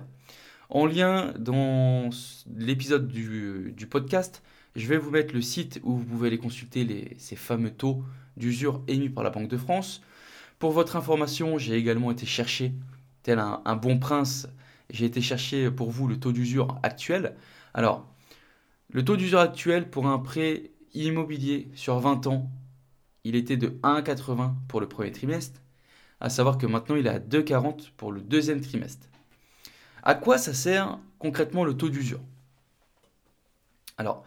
En 0.70 0.86
lien 0.86 1.34
dans 1.38 2.10
l'épisode 2.56 3.08
du, 3.08 3.88
podcast, 3.90 4.44
je 4.76 4.88
vais 4.88 4.98
vous 4.98 5.12
mettre 5.12 5.34
le 5.34 5.42
site 5.42 5.80
où 5.84 5.96
vous 5.96 6.06
pouvez 6.06 6.28
aller 6.28 6.38
consulter 6.38 7.16
ces 7.18 7.36
fameux 7.36 7.72
taux 7.72 8.04
d'usure 8.38 8.82
émis 8.88 9.10
par 9.10 9.24
la 9.24 9.30
Banque 9.30 9.50
de 9.50 9.58
France. 9.58 10.02
Pour 10.60 10.72
votre 10.72 10.96
information, 10.96 11.58
j'ai 11.58 11.76
également 11.76 12.12
été 12.12 12.26
chercher, 12.26 12.74
tel 13.22 13.40
un 13.40 13.76
bon 13.76 14.00
prince, 14.00 14.48
j'ai 14.90 15.06
été 15.06 15.22
chercher 15.22 15.72
pour 15.72 15.92
vous 15.92 16.08
le 16.08 16.20
taux 16.20 16.32
d'usure 16.32 16.80
actuel. 16.84 17.36
Alors, 17.74 18.08
le 18.90 19.04
taux 19.04 19.18
d'usure 19.18 19.40
actuel 19.40 19.90
pour 19.90 20.08
un 20.08 20.20
prêt 20.20 20.72
immobilier 20.94 21.70
sur 21.74 22.00
20 22.00 22.28
ans, 22.28 22.52
il 23.24 23.36
était 23.36 23.58
de 23.58 23.70
1,80 23.82 24.54
pour 24.68 24.80
le 24.82 24.88
premier 24.88 25.12
trimestre, 25.12 25.63
à 26.24 26.30
savoir 26.30 26.58
que 26.58 26.66
maintenant 26.66 26.96
il 26.96 27.06
est 27.06 27.10
à 27.10 27.20
2,40 27.20 27.92
pour 27.98 28.14
le 28.14 28.22
deuxième 28.22 28.62
trimestre. 28.62 29.10
À 30.04 30.16
quoi 30.16 30.38
ça 30.38 30.54
sert 30.54 30.98
concrètement 31.20 31.66
le 31.66 31.76
taux 31.76 31.90
d'usure? 31.90 32.22
Alors, 33.98 34.24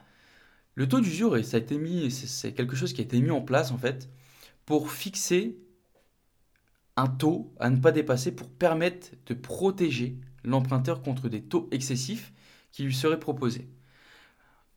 le 0.75 0.87
taux 0.87 1.01
d'usure, 1.01 1.43
ça 1.43 1.57
a 1.57 1.61
été 1.61 1.79
mis, 1.79 2.11
c'est 2.11 2.53
quelque 2.53 2.77
chose 2.77 2.93
qui 2.93 3.01
a 3.01 3.05
été 3.05 3.19
mis 3.19 3.31
en 3.31 3.41
place 3.41 3.73
en 3.73 3.79
fait 3.79 4.11
pour 4.67 4.91
fixer 4.91 5.57
un 6.97 7.07
taux 7.07 7.55
à 7.59 7.71
ne 7.71 7.79
pas 7.79 7.93
dépasser 7.93 8.31
pour 8.31 8.51
permettre 8.51 9.13
de 9.25 9.33
protéger 9.33 10.19
l'emprunteur 10.45 11.01
contre 11.01 11.31
des 11.31 11.43
taux 11.43 11.67
excessifs 11.73 12.35
qui 12.73 12.85
lui 12.85 12.95
seraient 12.95 13.19
proposés. 13.19 13.71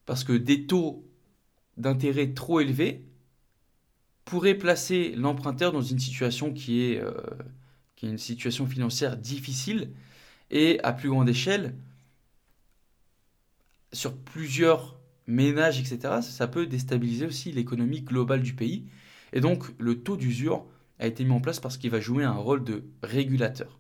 Parce 0.06 0.24
que 0.24 0.32
des 0.32 0.68
taux 0.68 1.06
d'intérêt 1.76 2.34
trop 2.34 2.62
élevés 2.62 3.09
pourraient 4.30 4.54
placer 4.54 5.16
l'emprunteur 5.16 5.72
dans 5.72 5.82
une 5.82 5.98
situation 5.98 6.54
qui 6.54 6.84
est, 6.84 7.02
euh, 7.02 7.12
qui 7.96 8.06
est 8.06 8.10
une 8.10 8.20
situation 8.20 8.68
financière 8.68 9.18
difficile 9.18 9.90
et 10.52 10.80
à 10.84 10.94
plus 10.94 11.10
grande 11.10 11.28
échelle, 11.28 11.74
sur 13.92 14.16
plusieurs 14.16 15.00
ménages, 15.26 15.80
etc., 15.80 16.22
ça 16.22 16.48
peut 16.48 16.68
déstabiliser 16.68 17.26
aussi 17.26 17.52
l'économie 17.52 18.02
globale 18.02 18.44
du 18.44 18.54
pays. 18.54 18.86
Et 19.34 19.42
donc 19.42 19.64
le 19.80 20.04
taux 20.04 20.16
d'usure 20.16 20.68
a 21.00 21.08
été 21.08 21.24
mis 21.24 21.32
en 21.32 21.42
place 21.42 21.60
parce 21.60 21.78
qu'il 21.78 21.90
va 21.90 22.00
jouer 22.00 22.24
un 22.24 22.34
rôle 22.34 22.64
de 22.64 22.84
régulateur. 23.02 23.80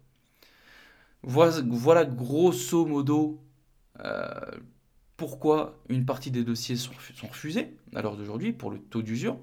Voilà, 1.21 2.05
grosso 2.05 2.87
modo 2.87 3.39
euh, 4.03 4.27
pourquoi 5.15 5.79
une 5.89 6.05
partie 6.05 6.31
des 6.31 6.43
dossiers 6.43 6.75
sont, 6.75 6.91
refusés 7.21 7.75
à 7.93 8.01
l'heure 8.01 8.17
d'aujourd'hui 8.17 8.51
pour 8.51 8.71
le 8.71 8.79
taux 8.79 9.03
d'usure. 9.03 9.37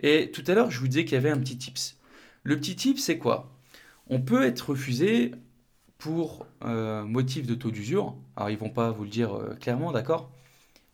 Et 0.00 0.30
tout 0.30 0.44
à 0.46 0.54
l'heure, 0.54 0.70
je 0.70 0.80
vous 0.80 0.88
disais 0.88 1.04
qu'il 1.04 1.14
y 1.14 1.16
avait 1.16 1.30
un 1.30 1.38
petit 1.38 1.58
tips. 1.58 1.96
Le 2.42 2.56
petit 2.58 2.76
tips, 2.76 3.02
c'est 3.02 3.18
quoi? 3.18 3.52
On 4.08 4.20
peut 4.20 4.42
être 4.44 4.70
refusé 4.70 5.32
pour 5.98 6.46
euh, 6.64 7.04
motif 7.04 7.46
de 7.46 7.54
taux 7.54 7.70
d'usure. 7.70 8.16
Alors, 8.36 8.50
ils 8.50 8.58
vont 8.58 8.70
pas 8.70 8.90
vous 8.90 9.04
le 9.04 9.10
dire 9.10 9.34
euh, 9.34 9.54
clairement, 9.54 9.92
d'accord? 9.92 10.32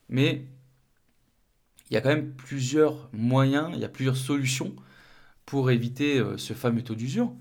Mais 0.08 0.44
il 1.90 1.94
y 1.94 1.96
a 1.96 2.00
quand 2.00 2.08
même 2.08 2.32
plusieurs 2.32 3.08
moyens, 3.12 3.70
il 3.74 3.80
y 3.80 3.84
a 3.84 3.88
plusieurs 3.88 4.16
solutions 4.16 4.74
pour 5.44 5.70
éviter 5.70 6.20
ce 6.36 6.52
fameux 6.52 6.82
taux 6.82 6.96
d'usure. 6.96 7.32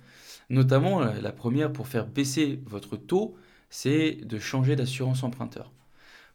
Notamment, 0.52 1.00
la 1.00 1.32
première 1.32 1.74
pour 1.74 1.88
faire 1.88 2.06
baisser 2.06 2.62
votre 2.68 2.98
taux, 2.98 3.36
c'est 3.72 4.20
de 4.24 4.38
changer 4.38 4.76
d'assurance 4.76 5.24
emprunteur. 5.24 5.72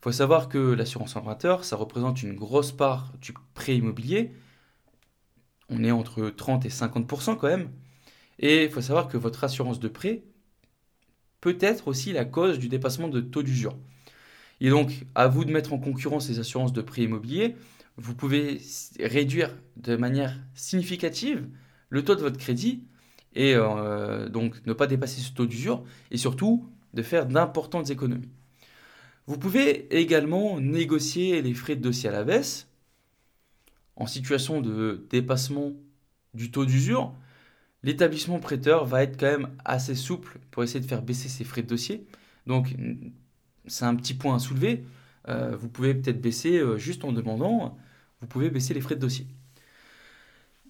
Il 0.00 0.04
faut 0.04 0.12
savoir 0.12 0.48
que 0.48 0.58
l'assurance 0.58 1.14
emprunteur, 1.14 1.64
ça 1.64 1.76
représente 1.76 2.22
une 2.22 2.34
grosse 2.34 2.72
part 2.72 3.12
du 3.20 3.32
prêt 3.54 3.76
immobilier. 3.76 4.32
On 5.70 5.84
est 5.84 5.90
entre 5.90 6.28
30 6.28 6.66
et 6.66 6.68
50% 6.68 7.36
quand 7.36 7.48
même. 7.48 7.70
Et 8.38 8.64
il 8.64 8.70
faut 8.70 8.80
savoir 8.80 9.08
que 9.08 9.16
votre 9.16 9.44
assurance 9.44 9.80
de 9.80 9.88
prêt 9.88 10.22
peut 11.40 11.58
être 11.60 11.88
aussi 11.88 12.12
la 12.12 12.24
cause 12.24 12.58
du 12.58 12.68
dépassement 12.68 13.08
de 13.08 13.20
taux 13.20 13.42
d'usure. 13.42 13.76
Et 14.60 14.68
donc, 14.70 15.06
à 15.14 15.28
vous 15.28 15.44
de 15.44 15.52
mettre 15.52 15.72
en 15.72 15.78
concurrence 15.78 16.28
les 16.28 16.38
assurances 16.38 16.72
de 16.72 16.82
prêt 16.82 17.02
immobilier. 17.02 17.56
Vous 17.96 18.14
pouvez 18.14 18.60
réduire 18.98 19.54
de 19.76 19.96
manière 19.96 20.38
significative 20.54 21.46
le 21.88 22.04
taux 22.04 22.14
de 22.14 22.20
votre 22.20 22.38
crédit 22.38 22.84
et 23.34 23.54
euh, 23.54 24.28
donc 24.28 24.64
ne 24.66 24.72
pas 24.72 24.86
dépasser 24.86 25.20
ce 25.20 25.32
taux 25.32 25.46
d'usure 25.46 25.84
et 26.10 26.16
surtout 26.16 26.68
de 26.94 27.02
faire 27.02 27.26
d'importantes 27.26 27.90
économies. 27.90 28.30
Vous 29.26 29.38
pouvez 29.38 29.86
également 29.96 30.60
négocier 30.60 31.42
les 31.42 31.54
frais 31.54 31.76
de 31.76 31.82
dossier 31.82 32.08
à 32.08 32.12
la 32.12 32.24
baisse 32.24 32.69
en 34.00 34.06
situation 34.06 34.62
de 34.62 35.06
dépassement 35.10 35.72
du 36.34 36.50
taux 36.50 36.64
d'usure. 36.64 37.14
L'établissement 37.82 38.40
prêteur 38.40 38.86
va 38.86 39.02
être 39.02 39.20
quand 39.20 39.26
même 39.26 39.50
assez 39.64 39.94
souple 39.94 40.38
pour 40.50 40.64
essayer 40.64 40.80
de 40.80 40.86
faire 40.86 41.02
baisser 41.02 41.28
ses 41.28 41.44
frais 41.44 41.62
de 41.62 41.68
dossier. 41.68 42.06
Donc 42.46 42.74
c'est 43.66 43.84
un 43.84 43.94
petit 43.94 44.14
point 44.14 44.34
à 44.34 44.38
soulever. 44.38 44.84
Euh, 45.28 45.54
vous 45.54 45.68
pouvez 45.68 45.94
peut-être 45.94 46.20
baisser 46.20 46.58
euh, 46.58 46.78
juste 46.78 47.04
en 47.04 47.12
demandant, 47.12 47.76
vous 48.20 48.26
pouvez 48.26 48.48
baisser 48.48 48.72
les 48.72 48.80
frais 48.80 48.94
de 48.94 49.00
dossier. 49.00 49.26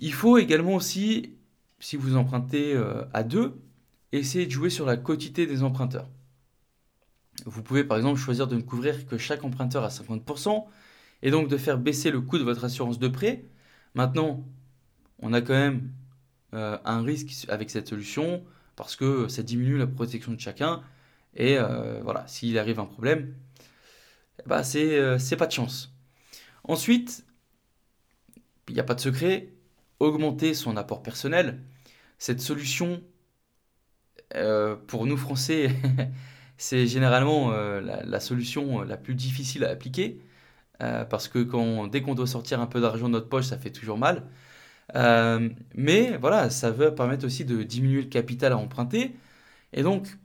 Il 0.00 0.12
faut 0.12 0.36
également 0.36 0.74
aussi 0.74 1.36
si 1.78 1.96
vous 1.96 2.16
empruntez 2.16 2.74
euh, 2.74 3.04
à 3.12 3.22
deux, 3.22 3.60
essayez 4.10 4.46
de 4.46 4.50
jouer 4.50 4.70
sur 4.70 4.86
la 4.86 4.96
quotité 4.96 5.46
des 5.46 5.62
emprunteurs. 5.62 6.08
Vous 7.46 7.62
pouvez 7.62 7.84
par 7.84 7.96
exemple 7.96 8.18
choisir 8.18 8.48
de 8.48 8.56
ne 8.56 8.60
couvrir 8.60 9.06
que 9.06 9.18
chaque 9.18 9.44
emprunteur 9.44 9.84
à 9.84 9.88
50% 9.88 10.66
et 11.22 11.30
donc 11.30 11.48
de 11.48 11.56
faire 11.56 11.78
baisser 11.78 12.10
le 12.10 12.20
coût 12.20 12.38
de 12.38 12.44
votre 12.44 12.64
assurance 12.64 12.98
de 12.98 13.08
prêt. 13.08 13.44
Maintenant, 13.94 14.44
on 15.20 15.32
a 15.32 15.40
quand 15.40 15.54
même 15.54 15.92
euh, 16.54 16.78
un 16.84 17.02
risque 17.02 17.46
avec 17.48 17.70
cette 17.70 17.88
solution 17.88 18.44
parce 18.76 18.96
que 18.96 19.28
ça 19.28 19.42
diminue 19.42 19.78
la 19.78 19.86
protection 19.86 20.32
de 20.32 20.40
chacun 20.40 20.82
et 21.34 21.58
euh, 21.58 22.00
voilà, 22.02 22.26
s'il 22.26 22.58
arrive 22.58 22.80
un 22.80 22.86
problème, 22.86 23.34
bah 24.46 24.64
c'est 24.64 25.36
pas 25.36 25.46
de 25.46 25.52
chance. 25.52 25.92
Ensuite, 26.64 27.24
il 28.68 28.74
n'y 28.74 28.80
a 28.80 28.84
pas 28.84 28.94
de 28.94 29.00
secret, 29.00 29.52
augmenter 29.98 30.54
son 30.54 30.76
apport 30.76 31.02
personnel. 31.02 31.60
Cette 32.18 32.40
solution, 32.40 33.02
pour 34.86 35.06
nous 35.06 35.16
Français, 35.16 35.70
c'est 36.56 36.86
généralement 36.86 37.50
la, 37.50 38.20
solution 38.20 38.82
la 38.82 38.96
plus 38.96 39.14
difficile 39.14 39.64
à 39.64 39.70
appliquer. 39.70 40.20
Euh, 40.80 41.04
parce 41.04 41.28
que 41.28 41.38
dès 41.88 42.02
qu'on 42.02 42.14
doit 42.14 42.26
sortir 42.26 42.60
un 42.60 42.66
peu 42.66 42.80
d'argent 42.80 43.06
de 43.06 43.12
notre 43.12 43.28
poche, 43.28 43.46
ça 43.46 43.58
fait 43.58 43.70
toujours 43.70 43.98
mal. 43.98 44.24
mais 45.74 46.16
voilà, 46.18 46.50
ça 46.50 46.70
va 46.70 46.90
permettre 46.90 47.24
aussi 47.26 47.44
de 47.44 47.62
diminuer 47.62 48.02
le 48.02 48.08
capital 48.08 48.52
à 48.52 48.56
emprunter. 48.58 49.16
Et 49.72 49.82
donc, 49.82 50.18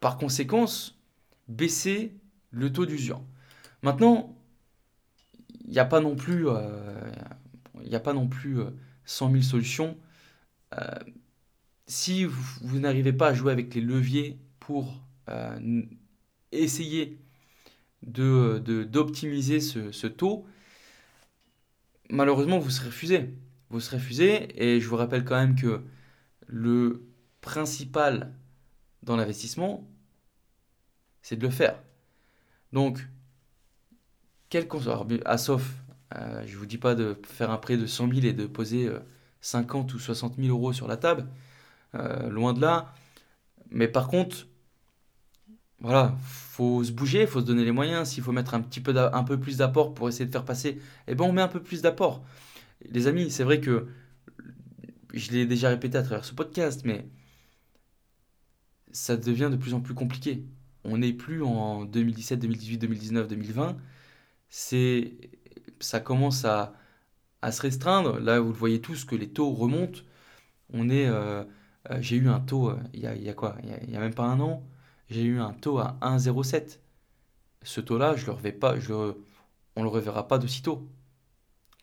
par 0.00 0.18
conséquence, 0.18 0.98
baisser 1.48 2.12
le 2.50 2.72
taux 2.72 2.86
d'usure. 2.86 3.22
Maintenant, 3.82 4.34
il 5.64 5.70
n'y 5.72 5.78
a 5.78 5.84
pas 5.84 6.00
non 6.00 6.16
plus, 6.16 6.46
il 7.82 7.88
n'y 7.88 7.96
a 7.96 8.00
pas 8.00 8.14
non 8.14 8.28
plus 8.28 8.58
100 9.04 9.30
000 9.32 9.42
solutions. 9.42 9.96
Euh, 10.74 10.98
si 11.86 12.24
vous, 12.24 12.78
n'arrivez 12.78 13.12
pas 13.12 13.28
à 13.28 13.34
jouer 13.34 13.52
avec 13.52 13.74
les 13.74 13.80
leviers 13.80 14.38
pour 14.60 15.02
euh, 15.30 15.82
essayer 16.52 17.18
de, 18.02 18.58
d'optimiser 18.84 19.60
ce, 19.60 20.06
taux, 20.06 20.46
malheureusement, 22.10 22.58
vous 22.58 22.70
serez 22.70 22.86
refusé. 22.86 23.34
Vous 23.70 23.80
serez 23.80 23.98
refusé, 23.98 24.62
et 24.62 24.80
je 24.80 24.88
vous 24.88 24.96
rappelle 24.96 25.24
quand 25.24 25.36
même 25.36 25.54
que 25.54 25.82
le 26.46 27.06
principal 27.40 28.34
dans 29.02 29.16
l'investissement, 29.16 29.88
c'est 31.22 31.36
de 31.36 31.42
le 31.42 31.50
faire. 31.50 31.82
Donc, 32.72 33.06
quel 34.48 34.66
conseil, 34.66 34.92
à 35.26 35.38
sauf 35.38 35.74
euh, 36.16 36.42
je 36.46 36.54
ne 36.54 36.58
vous 36.58 36.66
dis 36.66 36.78
pas 36.78 36.94
de 36.94 37.16
faire 37.24 37.50
un 37.50 37.58
prêt 37.58 37.76
de 37.76 37.86
100 37.86 38.08
000 38.08 38.26
et 38.26 38.32
de 38.32 38.46
poser 38.46 38.90
50 39.40 39.90
euh, 39.92 39.96
ou 39.96 39.98
60 39.98 40.36
000 40.36 40.48
euros 40.48 40.72
sur 40.72 40.88
la 40.88 40.96
table, 40.96 41.26
euh, 41.94 42.28
loin 42.30 42.52
de 42.52 42.60
là. 42.60 42.94
Mais 43.70 43.88
par 43.88 44.08
contre, 44.08 44.46
voilà, 45.80 46.16
faut 46.22 46.82
se 46.84 46.92
bouger, 46.92 47.26
faut 47.26 47.40
se 47.40 47.44
donner 47.46 47.64
les 47.64 47.72
moyens. 47.72 48.08
S'il 48.10 48.22
faut 48.22 48.32
mettre 48.32 48.54
un 48.54 48.60
petit 48.60 48.80
peu 48.80 48.94
un 48.96 49.24
peu 49.24 49.38
plus 49.38 49.58
d'apport 49.58 49.94
pour 49.94 50.08
essayer 50.08 50.26
de 50.26 50.32
faire 50.32 50.44
passer, 50.44 50.80
eh 51.06 51.14
ben 51.14 51.24
on 51.24 51.32
met 51.32 51.42
un 51.42 51.48
peu 51.48 51.62
plus 51.62 51.82
d'apport. 51.82 52.24
Les 52.90 53.06
amis, 53.06 53.30
c'est 53.30 53.44
vrai 53.44 53.60
que 53.60 53.88
je 55.14 55.30
l'ai 55.32 55.46
déjà 55.46 55.68
répété 55.70 55.98
à 55.98 56.02
travers 56.02 56.24
ce 56.24 56.34
podcast, 56.34 56.82
mais 56.84 57.06
ça 58.92 59.16
devient 59.16 59.48
de 59.50 59.56
plus 59.56 59.74
en 59.74 59.80
plus 59.80 59.94
compliqué. 59.94 60.44
On 60.84 60.98
n'est 60.98 61.12
plus 61.12 61.42
en 61.42 61.84
2017, 61.84 62.40
2018, 62.40 62.78
2019, 62.78 63.28
2020. 63.28 63.76
C'est, 64.48 65.14
ça 65.80 66.00
commence 66.00 66.44
à, 66.44 66.74
à, 67.42 67.52
se 67.52 67.62
restreindre. 67.62 68.18
Là, 68.20 68.40
vous 68.40 68.48
le 68.50 68.54
voyez 68.54 68.80
tous 68.80 69.04
que 69.04 69.16
les 69.16 69.28
taux 69.28 69.50
remontent. 69.52 70.00
On 70.72 70.88
est, 70.90 71.06
euh, 71.06 71.44
euh, 71.90 71.98
j'ai 72.00 72.16
eu 72.16 72.28
un 72.28 72.40
taux 72.40 72.70
euh, 72.70 72.78
il 72.94 73.00
y, 73.00 73.06
a, 73.06 73.14
y 73.16 73.34
quoi? 73.34 73.56
Il 73.62 73.90
n'y 73.90 73.96
a, 73.96 74.00
même 74.00 74.14
pas 74.14 74.24
un 74.24 74.40
an. 74.40 74.62
J'ai 75.10 75.22
eu 75.22 75.40
un 75.40 75.52
taux 75.52 75.78
à 75.78 75.96
1,07. 76.02 76.78
Ce 77.62 77.80
taux-là, 77.80 78.16
je 78.16 78.26
le 78.26 78.32
revais 78.32 78.52
pas, 78.52 78.78
je 78.78 79.14
on 79.76 79.82
le 79.82 79.88
reverra 79.88 80.26
pas 80.26 80.38
de 80.38 80.46
sitôt. 80.46 80.88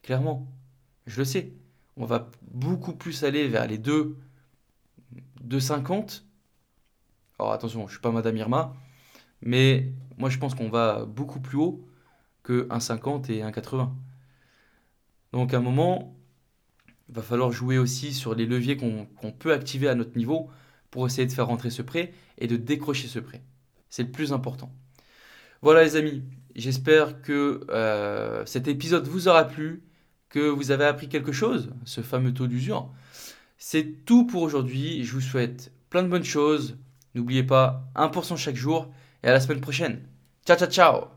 Clairement, 0.03 0.47
je 1.07 1.19
le 1.19 1.25
sais. 1.25 1.53
On 1.97 2.05
va 2.05 2.29
beaucoup 2.41 2.93
plus 2.93 3.23
aller 3.23 3.47
vers 3.47 3.67
les 3.67 3.77
2, 3.77 4.17
2,50 5.43 6.23
alors 7.37 7.51
attention, 7.51 7.81
je 7.81 7.85
ne 7.85 7.91
suis 7.91 7.99
pas 7.99 8.11
Madame 8.11 8.37
Irma, 8.37 8.73
mais 9.41 9.91
moi 10.17 10.29
je 10.29 10.37
pense 10.37 10.55
qu'on 10.55 10.69
va 10.69 11.05
beaucoup 11.05 11.39
plus 11.39 11.57
haut 11.57 11.85
que 12.43 12.67
1,50 12.69 13.31
et 13.31 13.41
1,80. 13.41 13.89
Donc 15.33 15.53
à 15.53 15.57
un 15.57 15.61
moment, 15.61 16.15
il 17.09 17.15
va 17.15 17.21
falloir 17.21 17.51
jouer 17.51 17.77
aussi 17.77 18.13
sur 18.13 18.35
les 18.35 18.45
leviers 18.45 18.77
qu'on 18.77 19.31
peut 19.37 19.51
activer 19.51 19.89
à 19.89 19.95
notre 19.95 20.17
niveau 20.17 20.49
pour 20.91 21.05
essayer 21.05 21.27
de 21.27 21.31
faire 21.33 21.47
rentrer 21.47 21.69
ce 21.69 21.81
prêt 21.81 22.13
et 22.37 22.47
de 22.47 22.57
décrocher 22.57 23.07
ce 23.07 23.19
prêt. 23.19 23.41
C'est 23.89 24.03
le 24.03 24.11
plus 24.11 24.33
important. 24.33 24.71
Voilà 25.61 25.83
les 25.83 25.95
amis, 25.95 26.23
j'espère 26.55 27.21
que 27.21 27.61
euh, 27.69 28.45
cet 28.45 28.67
épisode 28.67 29.07
vous 29.07 29.27
aura 29.27 29.45
plu, 29.45 29.83
que 30.29 30.49
vous 30.49 30.71
avez 30.71 30.85
appris 30.85 31.07
quelque 31.07 31.31
chose, 31.31 31.71
ce 31.85 32.01
fameux 32.01 32.33
taux 32.33 32.47
d'usure. 32.47 32.91
C'est 33.57 34.05
tout 34.05 34.25
pour 34.25 34.41
aujourd'hui, 34.41 35.03
je 35.03 35.13
vous 35.13 35.21
souhaite 35.21 35.71
plein 35.89 36.03
de 36.03 36.09
bonnes 36.09 36.23
choses, 36.23 36.77
N'oubliez 37.15 37.43
pas, 37.43 37.89
1% 37.95 38.37
chaque 38.37 38.57
jour 38.57 38.91
et 39.23 39.29
à 39.29 39.31
la 39.31 39.39
semaine 39.39 39.61
prochaine. 39.61 40.01
Ciao, 40.45 40.57
ciao, 40.57 40.69
ciao 40.69 41.14